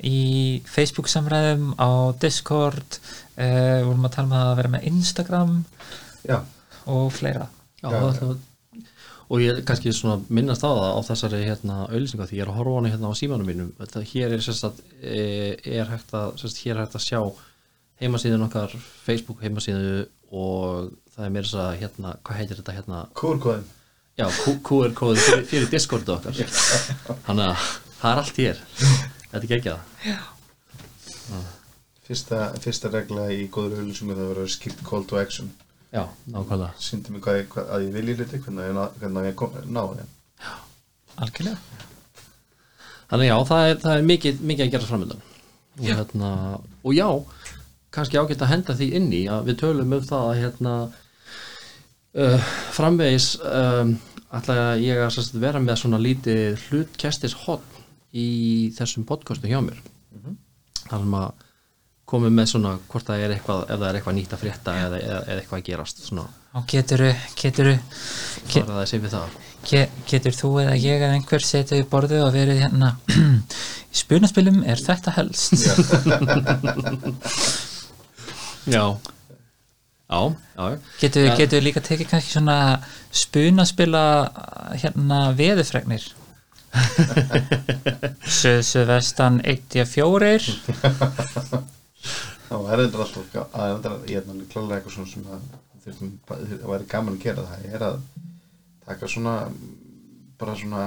[0.05, 2.99] í Facebook samræðum á Discord
[3.37, 5.55] uh, við vorum að tala um að vera með Instagram
[6.27, 6.41] Já,
[6.85, 7.47] og fleira.
[7.81, 8.35] Já, Já, það,
[9.27, 12.59] og ég kannski svona minnast á það á þessari hérna auðlýsinga því ég er að
[12.59, 13.73] horfa á hana hérna á símanum mínum.
[13.79, 15.17] Þetta hér er sérst að e,
[15.79, 17.21] er hægt að, sérst, hér er hægt að sjá
[18.01, 23.01] heimasíðun okkar, Facebook heimasíðu og það er mér þess að hérna, hvað heitir þetta hérna?
[23.17, 23.67] Kúrkóðin
[24.17, 24.25] já,
[24.67, 26.33] QR-kóði fyrir, fyrir Discordu okkar.
[27.27, 27.67] Þannig að
[28.01, 28.61] það er allt hér.
[29.27, 29.79] Þetta er geggjað.
[32.07, 35.49] Fyrsta, fyrsta regla í góður auðlýsingu það verður skip call to action.
[35.91, 36.69] Já, nákvæmlega.
[36.83, 39.81] Sýndi mig hvað, hvað að ég vilji hluti hvernig ég, ná- hvernig ég kom, ná
[39.91, 40.13] þeim.
[41.17, 41.83] Algjörlega.
[43.11, 45.21] Þannig já, það er, það er mikið, mikið að gera framöndan
[45.77, 46.29] og, hérna,
[46.83, 47.07] og já,
[47.95, 50.73] kannski ágætt að henda því inn í að við tölum um það að hérna,
[52.15, 52.39] uh,
[52.75, 53.95] framvegis um,
[54.37, 57.63] ætla ég að sérst, vera með svona lítið hlutkestis hot
[58.17, 59.79] í þessum podcastu hjá mér.
[60.87, 61.45] Þannig að
[62.07, 64.99] komum með svona hvort það er eitthvað, ef það er eitthvað nýtt að frétta eða,
[65.03, 66.23] eða, eða eitthvað að gerast svona,
[66.55, 67.01] og getur,
[67.35, 67.69] getur,
[68.47, 69.33] Ke- fara það að sé við það.
[69.67, 72.93] ge, getur þú eða ég eða einhver setið í borðu og verið hérna
[73.91, 74.61] í spunaspilum?
[74.71, 75.67] Er þetta helst?
[78.71, 78.85] Já.
[80.07, 80.19] Já,
[80.55, 80.67] já,
[81.01, 81.35] getur, Ja.
[81.35, 82.57] getur líka tekið kannski svona
[83.11, 84.03] spunaspila
[84.79, 86.05] hérna veðufregnir
[88.37, 90.39] Suð, suðvestan 1-4
[92.47, 95.23] Það er þetta alltaf ga- að þetta er ég er náttúrulega klálega eitthvað svona sem
[96.27, 97.43] það væri gaman að gera.
[97.47, 97.97] Það er að
[98.87, 99.33] taka svona
[100.37, 100.83] bara svona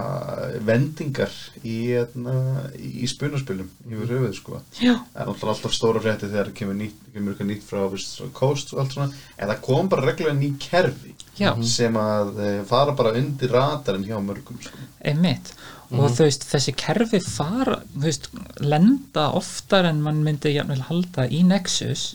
[0.66, 1.32] vendingar
[1.64, 2.34] í, hérna,
[2.78, 4.94] í spunaspilum yfir höfuð sko Já.
[5.10, 8.74] það er náttúrulega alltaf stóra frétti þegar kemur nýtt, kemur eitthvað nýtt frá svona Coast
[8.74, 11.50] og allt svona en það kom bara reglulega ný kerfi Já.
[11.66, 14.86] sem að eh, fara bara undir radarinn hjá mörgum sko.
[15.02, 15.54] einmitt
[15.90, 18.28] og þú veist þessi kerfi fara veist,
[18.62, 20.54] lenda oftar en mann myndi
[20.86, 22.14] halda í Nexus.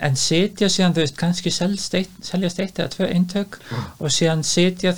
[0.00, 3.58] En setja síðan veist kannski seljast eitt, seljast eitt eða tvö eintök.
[3.98, 4.94] Og síðan setja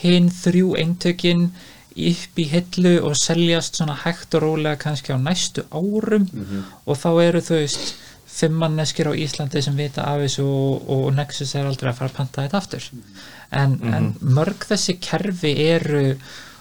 [0.00, 1.50] hinn þrjú eintökin
[1.94, 6.26] upp í hillu og seljast svona hægt og rólega kannski á næstu árum.
[6.86, 7.94] Og þá eru þú veist
[8.34, 12.10] fimm manneskir á Íslandi sem vita af þessu og, og Nexus er aldrei að fara
[12.10, 12.88] að panta þetta aftur.
[13.54, 16.16] En, en mörg þessi kerfi eru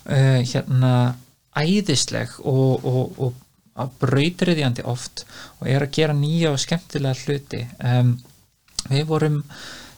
[0.07, 0.93] uh, hérna
[1.53, 3.39] æðisleg og, og, og
[3.73, 5.25] að brautriðjandi oft
[5.59, 7.63] og er að gera nýja og skemmtilega hluti.
[7.81, 8.15] Um,
[8.89, 9.41] við vorum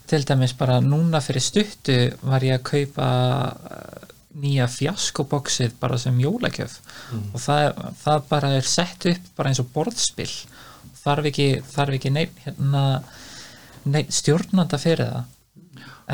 [0.05, 3.07] til dæmis bara núna fyrir stuttu var ég að kaupa
[3.51, 6.79] uh, nýja fjaskoboksið bara sem jólagjöf.
[7.33, 7.69] Og það,
[8.01, 10.33] það bara er sett upp bara eins og borðspill
[11.05, 12.83] þarf ekki, þarf ekki neitt hérna,
[13.85, 15.31] neitt stjórnanda fyrir það.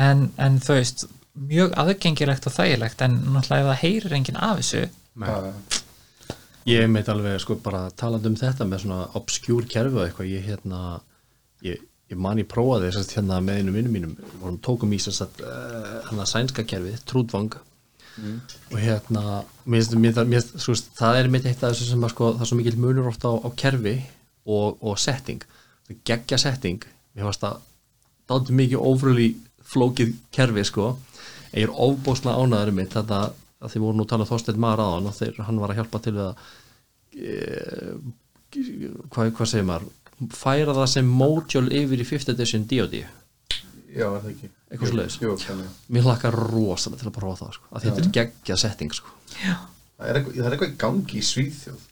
[0.02, 1.06] En, en þú veist
[1.38, 4.82] mjög aðgengilegt og þægilegt en náttúrulega ef það heyrir enginn af þessu
[5.18, 5.78] Það-
[6.66, 10.44] Ég meit alveg sko bara talandi um þetta með svona obskjúr kerfi og eitthvað ég
[10.46, 11.00] hérna
[11.66, 11.80] ég,
[12.12, 15.24] ég man ég prófaði þess að hérna með einu vinnum mínum vorum tókum í þess
[15.24, 15.42] að
[16.06, 17.56] hérna sænska kerfið, trúdvang.
[18.70, 22.30] Og hérna mér, mér, mér, sko, það er mitt eitt af þessu sem að sko
[22.36, 23.96] það er svo mikil munur ofta á, á kerfi
[24.46, 25.42] og, og setting.
[26.06, 26.84] Geggja setting,
[27.16, 27.58] mér varst að
[28.30, 29.28] dálítið mikið ófröli
[29.72, 30.92] flókið kerfi sko
[31.52, 33.22] ég er ofbóðslega ánæður mitt þetta
[33.62, 35.80] að þið voru nú að tala um Þorsteinn Mar aðan og þeir, hann var að
[35.80, 36.44] hjálpa til við að
[37.16, 37.34] e,
[39.12, 39.90] hvað, hvað segir maður?
[40.32, 43.04] Færa það sem module yfir í 5th edition D.O.D.
[43.92, 44.50] Já, er það ekki?
[44.72, 45.78] Eitthvað þannig.
[45.92, 49.14] Mér hlakkar rosalega til að prófa það sko, að þetta er geggja setting sko.
[49.32, 51.88] Það er eitthvað, það er eitthvað í gangi í Svíþjóð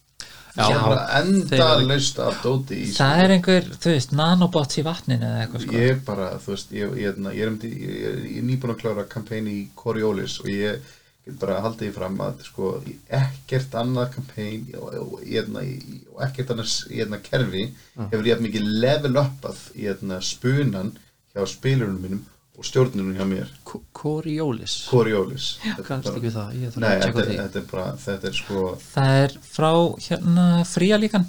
[0.57, 4.85] Já, er bara enda laust af dóti í það er einhver, þú veist, nanobots í
[4.87, 7.59] vatninu eða eitthvað sko Ég er bara, þú veist, ég, ég, ég, ég er, um,
[7.63, 10.81] ég er nýbúin að klára kampæni í Coriolis og ég
[11.27, 12.73] get bara haldið því fram að sko,
[13.21, 16.55] ekkert annað kampæn og, og, hérna, í- og ekkert
[16.91, 17.67] hérna, kerfi
[18.11, 20.95] hefur ég mikið level uppað í hérna, spunan
[21.35, 22.25] hjá spilurinn mínum
[22.61, 23.49] og stjórnunum hjá mér.
[23.97, 24.75] Coriolis.
[24.91, 25.47] Coriolis.
[25.87, 27.39] Kannski ekki það, ég þarf Nei, að tjekka þetta, því.
[27.41, 29.71] þetta er bara, þetta er sko það er frá
[30.07, 31.25] hérna fría líkan.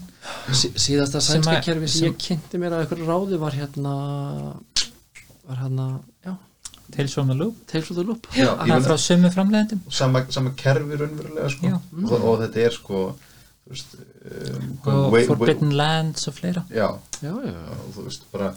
[0.53, 3.95] Sí, síðasta Sem sænska að- kerfi sem ég kynnti mér að einhverju ráði var hérna
[5.47, 5.87] var hérna,
[6.25, 6.35] já.
[6.91, 7.55] Tales from the Loop.
[7.71, 8.27] Tales of the Loop.
[8.35, 9.79] Já, það er frá sömu framleiðendum.
[9.89, 11.67] Sama, sama kerfi raunverulega sko.
[11.71, 11.79] Já.
[12.11, 13.03] og, og þetta er sko
[13.71, 16.65] veist, um, og way- way- Forbidden Lands og fleira.
[16.69, 16.89] Já,
[17.23, 17.77] já, já, já.
[17.79, 18.53] og þú veist bara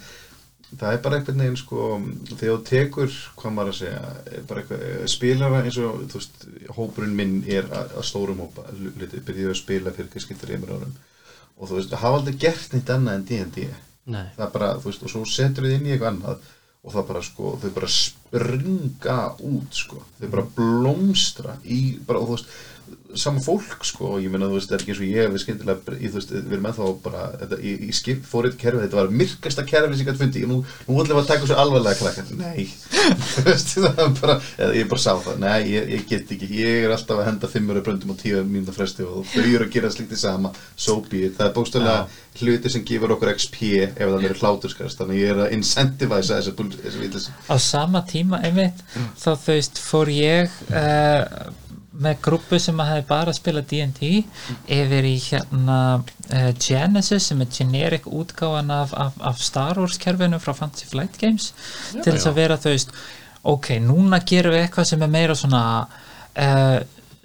[0.73, 1.89] það er bara einhvern veginn sko
[2.33, 6.47] þegar þú tekur, hvað maður að segja bara eitthvað, eh, spilara eins og veist,
[6.77, 10.97] hópurinn minn er að, stórum hópa, hluti, byrjuðu að spila fyrir kannski þreymur árum.
[11.55, 13.69] Og þú veist, hafa aldrei gert neitt annað en D&D
[14.37, 16.53] það er bara, þú veist, og svo setur þið inn í eitthvað annað
[16.85, 22.29] og það bara sko, þau bara springa út sko, þau bara blómstra í, bara, og
[22.29, 22.51] þú veist
[23.19, 25.43] sama fólk sko, og ég meina þú veist, það er ekki eins og ég við
[25.45, 28.99] skyndilega, ég, þú veist, við erum ennþá bara, þetta, ég, ég skip fórið kerfi, þetta
[29.01, 32.01] var myrkasta kerfi sem ég gæti fundið, nú, nú ætlum við að taka svo alvarlega
[32.01, 32.67] krakkar, nei.
[33.35, 35.39] Þú veist, það er bara, eða ég bara sá það.
[35.45, 38.75] Nei, ég, ég get ekki, ég er alltaf að henda fimmur bröndum og tíu mínúta
[38.77, 41.37] fresti og þau eru að gera slikt í sama, so be it.
[41.39, 42.07] Það er bókstöðlega
[42.41, 46.55] hluti sem gefur okkur XP ef það verður hláturskast, þannig ég er að incentivize þessi,
[46.59, 48.81] bull- þessi vitlis á sama tíma einmitt
[49.21, 49.59] þá þú
[51.95, 54.11] uh, með grúpu sem að hefði bara spilað D&D
[54.77, 60.41] yfir í hérna uh, Genesis sem er generic útgáfan af, af, af Star Wars kerfinu
[60.43, 61.53] frá Fantasy Flight Games
[61.93, 62.95] til þess að vera þú veist
[63.45, 66.79] ok, núna gerum við eitthvað sem er meira svona uh,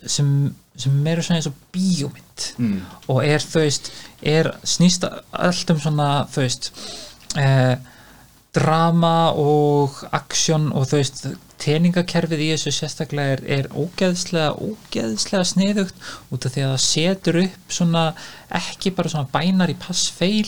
[0.06, 0.34] sem,
[0.80, 2.80] sem meira svona eins og bíómynd mm.
[3.12, 3.92] og er þú veist
[4.22, 6.72] er snýst allt um svona þú veist
[7.40, 7.76] eh,
[8.56, 11.28] drama og aksjón og þú veist
[11.60, 17.39] teningakerfið í þessu sérstaklega er, er ógeðslega, ógeðslega sniðugt út af því að það setur
[17.43, 18.03] upp svona
[18.60, 20.47] ekki bara svona bænar í passfeil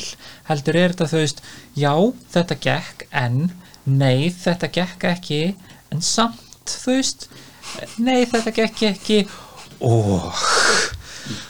[0.50, 1.44] heldur er þetta þú veist
[1.78, 1.94] já
[2.36, 3.40] þetta gekk en
[3.86, 5.42] nei þetta gekk ekki
[5.92, 7.28] en samt þú veist
[8.00, 9.22] nei þetta gekk ekki
[9.82, 10.32] og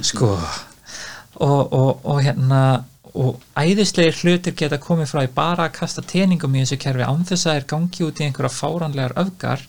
[0.05, 0.34] sko
[1.41, 2.62] og, og, og hérna
[3.18, 7.24] og æðislegir hlutir geta komið frá í bara að kasta teningum í þessu kerfi án
[7.28, 9.64] þess að þeir gangi út í einhverja fáranlegar öfgar.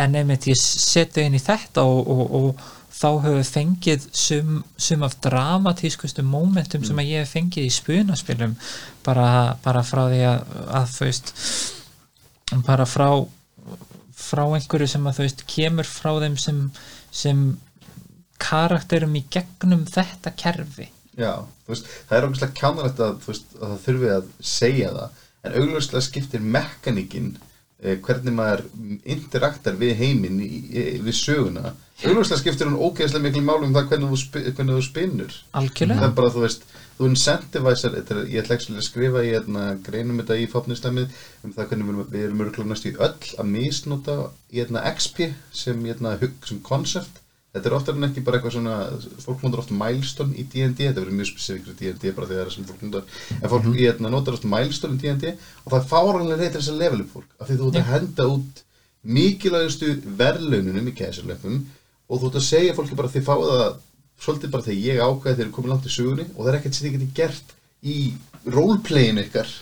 [0.00, 5.04] En einmitt ég seti inn í þetta og, og, og þá hefur fengið sum, sum
[5.06, 8.54] af dramatískustu momentum sem að ég hef fengið í spunaspilum.
[9.06, 9.26] Bara,
[9.64, 11.34] bara frá því að, að þú veist
[12.66, 13.10] bara frá
[14.20, 16.58] frá einhverju sem að þú veist kemur frá þeim sem,
[17.10, 17.44] sem
[18.40, 20.88] karakterum í gegnum þetta kerfi
[21.18, 21.32] Já,
[21.66, 26.04] veist, það er okkur kjánalegt að, veist, að það þurfi að segja það en augljóslega
[26.06, 27.30] skiptir mekaníkin
[27.82, 28.66] eh, hvernig maður
[29.08, 30.40] interaktar við heiminn
[31.06, 31.72] við söguna.
[32.04, 35.34] Augljóslega skiptir hún ógeðslega miklu máli um það hvernig þú, spi, hvernig þú spinnur.
[35.50, 36.62] Það algjörlega er bara, þú veist,
[36.98, 37.08] þú
[38.14, 41.90] er, ég ætla ekki að skrifa í hérna, greinum þetta í fopnistæmið um það hvernig
[42.14, 44.16] við, erum- næstu í öll að misnota
[44.52, 45.30] í hérna, XP
[45.62, 46.14] sem, hérna,
[46.48, 47.19] sem koncept
[47.50, 48.74] þetta er oftar en ekki bara eitthvað svona
[49.24, 52.50] fólk notar oft milestone í D&D þetta verður mjög spesifík fyrir D&D bara þegar það
[52.50, 53.04] er sem fólk notar
[53.36, 56.82] en fólk hérna, notar oft milestone í D&D og það er fáranlega reytir þess að
[56.84, 58.62] level upp fólk af því þú ert að henda út
[59.18, 61.62] mikilvægustu verðlaununum í kæsarleppum
[62.10, 63.80] og þú ert að segja fólki bara þið fáið það
[64.20, 66.76] svolítið bara þegar ég ákveði þegar þið komið langt í sögunni og það er ekkert
[66.76, 67.98] sem þið getið gert í
[68.50, 69.52] roleplayinu ykkar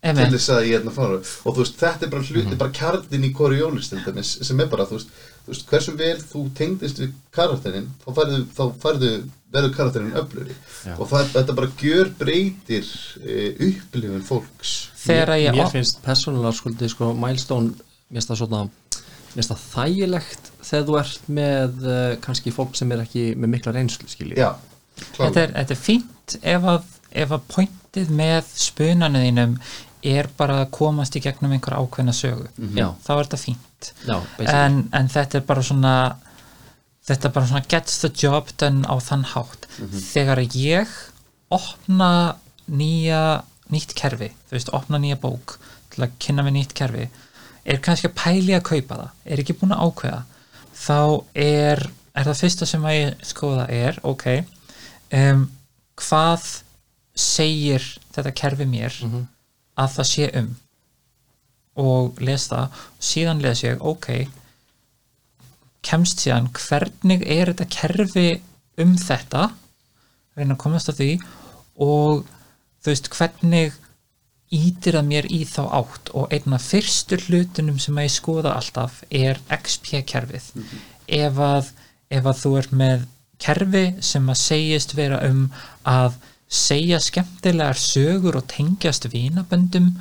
[0.00, 3.26] til þess að ég hérna fara og þú veist, þetta er bara hluti, bara kjarnin
[3.28, 5.10] í til dæmis, sem er bara, þú veist,
[5.48, 9.12] veist hversu vel þú tengdist við karakterinn þá færðu, þá færðu
[9.50, 10.94] verður karakterinn öfluri Já.
[10.94, 14.74] og það, þetta bara gjör breytir e, upplifun fólks.
[15.00, 17.74] Þegar ég mér finnst persónulega skuldi sko, milestone,
[18.10, 22.78] mér finnst það svona mér finnst það þægilegt þegar þú ert með uh, kannski fólk
[22.78, 24.38] sem er ekki með mikla reynslu skilji.
[24.38, 24.52] Já,
[25.16, 29.56] þetta er, þetta er fínt ef að, ef að pointið með spunanu þínum
[30.02, 32.48] er bara að komast í gegnum einhver ákveðna sögu.
[32.76, 33.90] Já, þá er þetta fínt.
[34.06, 34.56] Já, basically.
[34.64, 35.94] en, en þetta er bara svona
[37.10, 39.66] þetta er bara svona gets the job done á þann hátt.
[40.12, 40.92] Þegar ég
[41.50, 42.10] opna
[42.70, 45.56] nýja nýtt kerfi, þú veist, opna nýja bók
[45.90, 47.08] til að kynna með nýtt kerfi
[47.70, 50.20] er kannski að pæli að kaupa það er ekki búin að ákveða
[50.80, 50.98] þá
[51.42, 51.82] er,
[52.16, 54.26] er það fyrsta sem að ég skoða er, ok
[55.18, 55.44] um,
[56.00, 56.46] hvað
[57.20, 57.84] segir
[58.14, 58.94] þetta kerfi mér?
[59.04, 59.26] Mhm.
[59.80, 60.52] Að það sé um.
[61.80, 62.84] Og les það.
[63.10, 64.12] Síðan les ég, ok
[65.86, 68.28] kemst síðan hvernig er þetta kerfi
[68.80, 69.50] um þetta?
[70.38, 71.12] Reyna að komast að því.
[71.80, 72.26] Og
[72.80, 73.78] þú veist hvernig
[74.54, 76.12] ítir það mér í þá átt?
[76.16, 80.50] Og einn af fyrstu hlutunum sem að ég skoða alltaf er XP kerfið.
[81.06, 81.72] Ef, að,
[82.12, 83.06] ef að þú ert með
[83.40, 85.46] kerfi sem að segjast vera um
[85.88, 86.18] að
[86.50, 89.92] segja skemmtilegar sögur og tengjast vínaböndum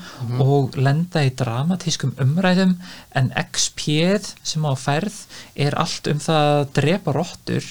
[0.42, 2.76] og lenda í dramatískum umræðum
[3.14, 5.20] en XP-ð sem á ferð
[5.56, 7.68] er allt um það að drepa rottur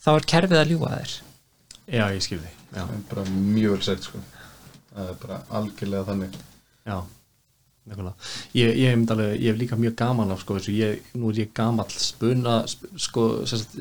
[0.00, 1.12] þá er kerfið að ljúga þér.
[1.92, 4.22] Já, ég skil því já, það er bara mjög vel sagt sko.
[4.96, 6.40] Það er bara algjörlega þannig.
[6.88, 6.98] Já
[7.86, 8.16] Nefnilega.
[8.58, 11.52] Ég, ég, alveg, ég hef líka mjög gaman af sko, þessu, ég, nú er ég
[11.54, 13.76] gamall spuna sp- sko, sérst,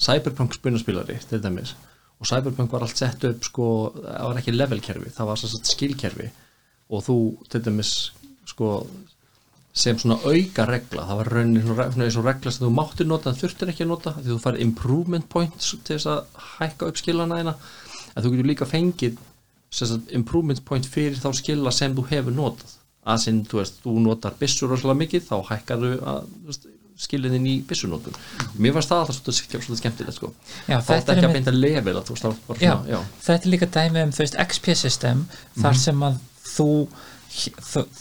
[0.00, 1.74] cyberpunk spunaspilari til dæmis
[2.20, 6.30] og cyberpunk var allt sett upp sko, það var ekki levelkerfi, það var sérst skillkerfi
[6.94, 7.18] og þú
[7.50, 7.94] til dæmis
[8.48, 8.70] sko
[9.74, 13.38] sem svona auka regla það var svona eins og regla sem þú máttir nota en
[13.40, 17.40] þurftir ekki að nota því þú fær improvement points til þess að hækka upp skilana
[17.40, 17.54] þína.
[18.14, 19.18] En þú getur líka fengið
[19.74, 22.78] sagt, improvement point fyrir þá skila sem þú hefur notað.
[23.04, 26.54] Að sinn, þú veist, þú notar byssur rosalega mikið, þá hækkar þú
[27.04, 28.16] skiliðin í byssunótun
[28.58, 30.32] mér fannst það alltaf svolítið, skemmtilegt sko.
[30.66, 32.12] Já, þetta er ekki að beinta level að
[32.64, 35.24] já, þetta er líka dæmi um XP system
[35.60, 36.20] þar sem að
[36.54, 36.68] þú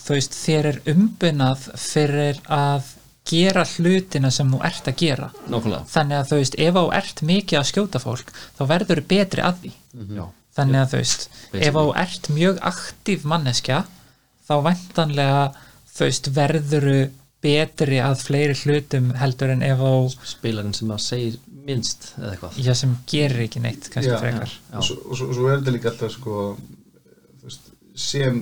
[0.10, 2.92] veist þér er umbunað fyrir að
[3.28, 5.30] gera hlutina sem þú ert að gera.
[5.48, 5.88] Nákvæmlega.
[5.94, 9.46] Þannig að þú veist ef þú ert mikið að skjóta fólk þá verður þú betri
[9.48, 9.74] að því.
[10.18, 10.26] Já,
[10.58, 11.66] þannig að þú veist Basically.
[11.68, 13.80] ef þú ert mjög aktív manneskja
[14.44, 15.44] þá væntanlega
[15.94, 16.98] þú veist verður þú
[17.44, 19.94] betri að fleiri hlutum heldur en ef þú
[20.34, 24.20] spilarinn sem að segir minnst eða eitthvað já sem gerir ekki neitt kannski Já.
[24.20, 24.78] frekar Já.
[24.80, 26.40] og svo, og svo, og svo er þetta líka alltaf sko,
[27.44, 28.42] veist, sem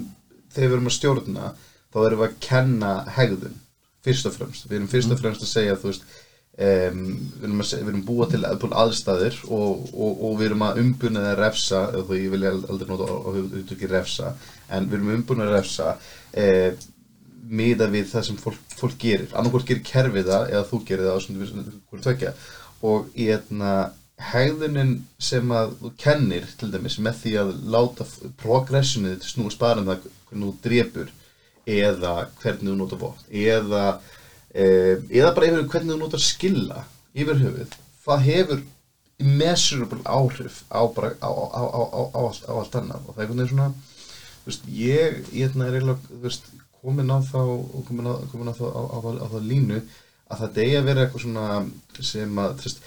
[0.56, 1.52] þegar við erum að stjórna
[1.92, 3.58] þá erum við að kenna hegðun
[4.06, 7.04] fyrst og fremst, við erum fyrst og fremst að segja þú veist um,
[7.36, 10.82] við, erum að, við erum búa til að- aðstæður og, og, og við erum að
[10.86, 14.34] umbuna eða refsa eða þú ég vilja aldrei nota á hugtöki refsa
[14.74, 15.92] en við erum umbuna að refsa
[16.34, 16.74] eh,
[17.42, 19.32] miða við það sem fólk, fólk gerir.
[19.34, 22.34] Annarkvort gerir kerfið það eða þú gerir það og svona við hverju tvekja
[22.92, 23.72] og í etna
[24.32, 28.06] hegðunin sem að þú kennir til dæmis með því að láta
[28.42, 31.14] progressionið snúast bara um það hvernig þú drepur
[31.72, 33.86] eða hvernig þú notar vopn eða
[34.54, 34.66] e,
[35.10, 36.86] eða bara yfir hvernig þú notar skilla
[37.18, 37.74] yfir höfuð
[38.06, 38.64] það hefur
[39.22, 43.08] immeasurable áhrif á, bara, á, á, á, allt, allt annað.
[43.08, 43.70] Og það er svona
[44.46, 46.22] veist, ég, ég hérna er eiginlega
[46.82, 47.40] komin á þá
[47.88, 49.82] komin á, komin á, þá, á, á, þá línu
[50.32, 51.46] að það degi að vera eitthvað svona
[52.02, 52.84] sem að, þú veist,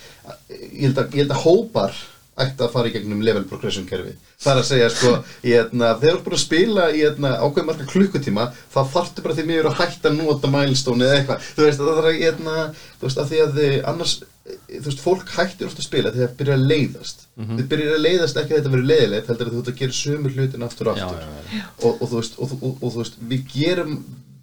[0.49, 1.99] ég held að, ég held að hópar
[2.43, 4.13] ætti að fara í gegnum level progression kerfi.
[4.43, 5.11] Það er að segja sko,
[5.45, 9.37] hérna, þegar þú ert búin að spila í hérna, ákveð marga klukkutíma þá þarftu bara
[9.39, 12.57] því miður að hætta að nota milestone eða eitthvað, þú veist, það er að hérna,
[12.99, 14.15] þú veist, að því að þið annars
[14.45, 17.23] þú veist, fólk hættir ofta að spila þegar það byrjar að leiðast.
[17.39, 19.97] Þið byrjar að leiðast ekki að þetta verið leiðilegt heldur að þú ert að gera
[20.01, 21.23] sömu hlutin aftur og Já, aftur.
[21.25, 21.63] já, já.
[21.81, 23.95] Og, og, þú veist, og, og, og, og þú veist, við gerum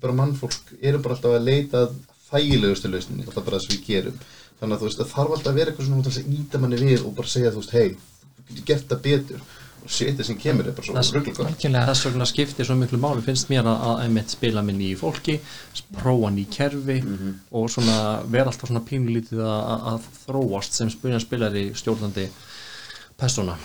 [0.02, 1.94] bara mannfólk, erum bara alltaf að leita að
[2.32, 4.18] þægilegustu lausninni, alltaf bara þess að við gerum
[4.62, 6.80] þannig að þú veist, það þarf alltaf að vera eitthvað svona til að íta manni
[6.86, 9.44] við og bara segja, þú veist, hei þú getur gert það betur.
[9.82, 13.24] Og setja sem kemur er bara svo Þess- rugglega þess vegna skiptir svo miklu máli
[13.26, 15.40] finnst mér að, að einmitt spila minni í fólki
[15.98, 17.00] prófa ný kerfi
[17.50, 17.96] og svona
[18.30, 22.28] vera alltaf svona pínlítið að, að, að þróast sem spilari stjórnandi
[23.18, 23.58] persóna.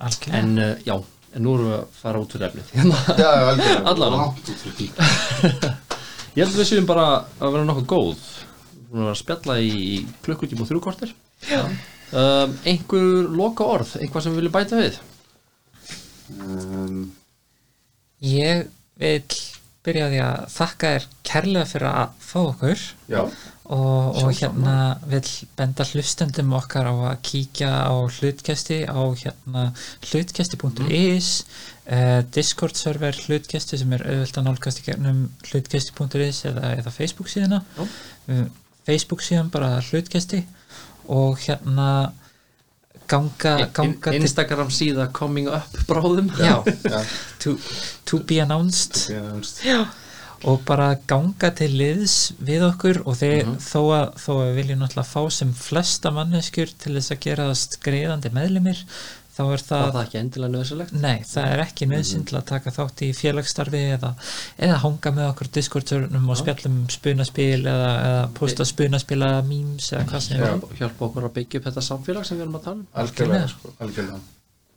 [0.00, 0.40] Algjörlega.
[0.40, 0.96] En uh, já,
[1.36, 2.72] en nú erum við að fara út fyrir efnið.
[2.78, 3.04] Hérna.
[3.20, 3.84] Já, já, algjörlega.
[3.92, 4.26] Allavega.
[4.32, 4.80] Út
[6.36, 7.06] ég held að við séum bara
[7.40, 8.24] að vera nokkuð góð
[8.90, 9.76] við erum að spjalla í
[10.26, 11.14] klukkutíma og þrjú kortir
[11.52, 15.00] um, einhver loka orð einhvað sem við viljum bæta við?
[16.36, 17.04] Um,
[18.24, 18.66] Ég
[18.96, 19.20] vil
[19.86, 22.84] byrja á því að þakka þér kærlega fyrir að fá okkur.
[23.12, 23.20] Já,
[23.76, 24.74] og, og hérna
[25.10, 25.22] vil
[25.58, 29.64] benda hlustendum okkar á að kíkja á hlutkesti á hérna
[30.08, 36.94] hlutkesti.is uh, Discord server hlutkesti sem er auðvöld að nálgast í gegnum hlutkesti.is eða, eða
[36.94, 37.62] Facebook síðuna.
[37.76, 38.46] Já.
[38.86, 40.44] Facebook síðan bara hlutkesti
[41.12, 41.90] og hérna
[43.10, 46.32] ganga, ganga til Instagram síða coming up bráðum.
[46.38, 47.04] Já, já,
[47.42, 47.56] to,
[48.04, 49.06] to be announced.
[49.10, 49.62] Já, veist.
[49.66, 49.86] Já.
[50.44, 54.82] og bara ganga til liðs við okkur og þeir, þó, að, þó að við viljum
[54.82, 58.82] náttúrulega fá sem flesta manneskjur til þess að gerast greiðandi meðlimir
[59.36, 62.38] þá er það það, er það ekki endilega nöðsilegt nei, það er ekki nöðsyn til
[62.38, 64.12] að taka þátt í félagsstarfi eða,
[64.68, 70.26] eða hanga með okkur Discord-sörnum og spjallum spunaspil eða, eða posta spunaspila memes eða hvað
[70.28, 70.46] sem er.
[70.48, 72.86] hjálpa, hjálpa okkur að byggja upp þetta samfélag sem við erum að tala um.
[73.04, 74.22] Algjörlega, algjörlega.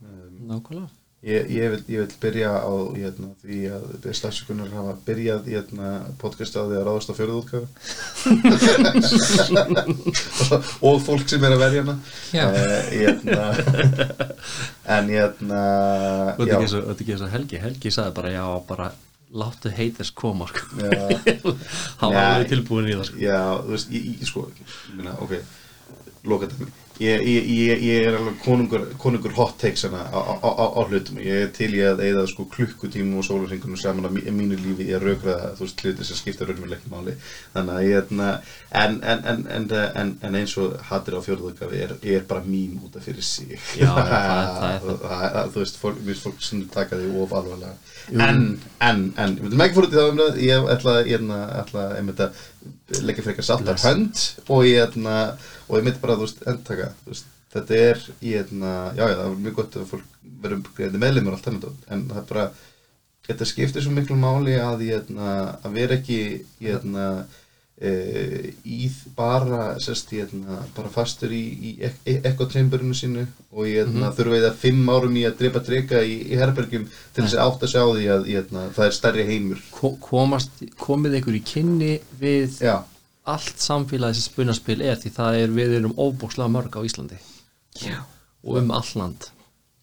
[0.04, 5.50] um, nákvæmlega Ég, ég, vil, ég vil byrja á hérna, því að stafsökunar hafa byrjað
[5.52, 5.90] hérna,
[6.22, 7.68] podcast á því að ráðast á fjöruð útgáfu.
[10.88, 11.98] Og fólk sem er að verja hana.
[12.32, 13.50] Eh, hérna,
[14.96, 15.60] en hérna
[16.40, 17.60] Þetta er ekki og- eins og Helgi.
[17.68, 18.88] Helgi sagði bara já, bara
[19.30, 20.64] láttu haters koma sko.
[20.80, 21.20] já,
[22.02, 23.20] hann var alveg tilbúin í það sko.
[23.22, 24.48] já, þú veist, ég, ég sko
[24.96, 25.36] meina, ok,
[26.26, 30.50] loka þetta ég, ég, ég, ég er alveg konungur, konungur hot takes hana á, á,
[30.50, 31.20] á, á hlutum.
[31.24, 34.88] Ég er til ég að eigða sko klukkutímu og sólarringunum saman mí- mínu lífi.
[34.90, 37.16] Ég er raukraða, þú veist, hluti sem skipta raunverulegt máli.
[37.56, 38.30] Þannig að ég hérna,
[38.84, 39.70] en, en, en, en,
[40.04, 43.56] en, en eins og hattir á fjórðugafi er, er bara mím út af fyrir sig.
[43.80, 45.24] Já, það er- það er það.
[45.44, 47.76] er- þú veist, fólk, við fólk sem taka því of alvarlega.
[48.10, 48.44] En,
[48.82, 51.84] en, en, við viljum ekki fór út í það umræð ég ætla, ég ætla, ætla
[52.00, 52.46] einmitt að
[53.06, 55.18] leggja frekar saltar hönd og ég ætla,
[55.70, 59.26] og ég myndi bara, þú veist, endtaka, veist, þetta er, ég ætla, já, já, það
[59.32, 60.08] er mjög gott að fólk
[60.44, 62.48] verður greiðandi meðlumur allt þannig, en það er bara,
[63.30, 66.20] þetta skiptir svo miklu máli að, hérna, að vera ekki
[66.60, 67.06] hérna,
[67.80, 67.92] e,
[68.68, 72.02] í bara, sest, hérna, bara fastur í, í ek
[72.32, 76.86] ekkotreimburinu sínu og hérna, þurfa eða fimm árum í að drepa drega í, í herbergjum
[77.16, 79.62] til þess að átt að sjá því að hérna, það er stærri heimur.
[79.74, 82.76] Ko- komast, komið ykkur í kynni við Já,
[83.28, 87.20] allt samfélagið sem spunaspil er því það er við erum óbókslega mörg á Íslandi.
[87.80, 88.00] Já.
[88.44, 89.30] og um all land.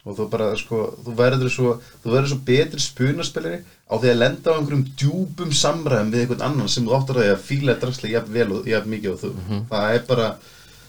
[0.07, 1.71] Og þú bara sko, þú verður svo
[2.03, 6.45] þú verður svo betri spunaspilari á því að lenda á einhverjum djúpum samræðum við einhvern
[6.47, 9.19] annan sem þú áttur að því að fíla draslega jafn vel og jafn mikið og
[9.23, 9.31] þú.
[9.69, 10.29] Það er bara,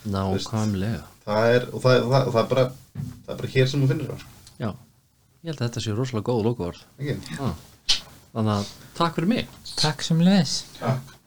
[0.07, 1.03] nákvæmlega.
[1.27, 2.67] það er og það, það, það er bara
[3.03, 4.35] það er bara hér sem þú finnir það sko.
[4.63, 4.71] já,
[5.43, 7.37] ég held að þetta sé rosalega góð ekki?
[7.43, 7.55] ah.
[8.33, 9.55] þannig að takk fyrir mig.
[9.79, 11.18] Takk sem leðis Takk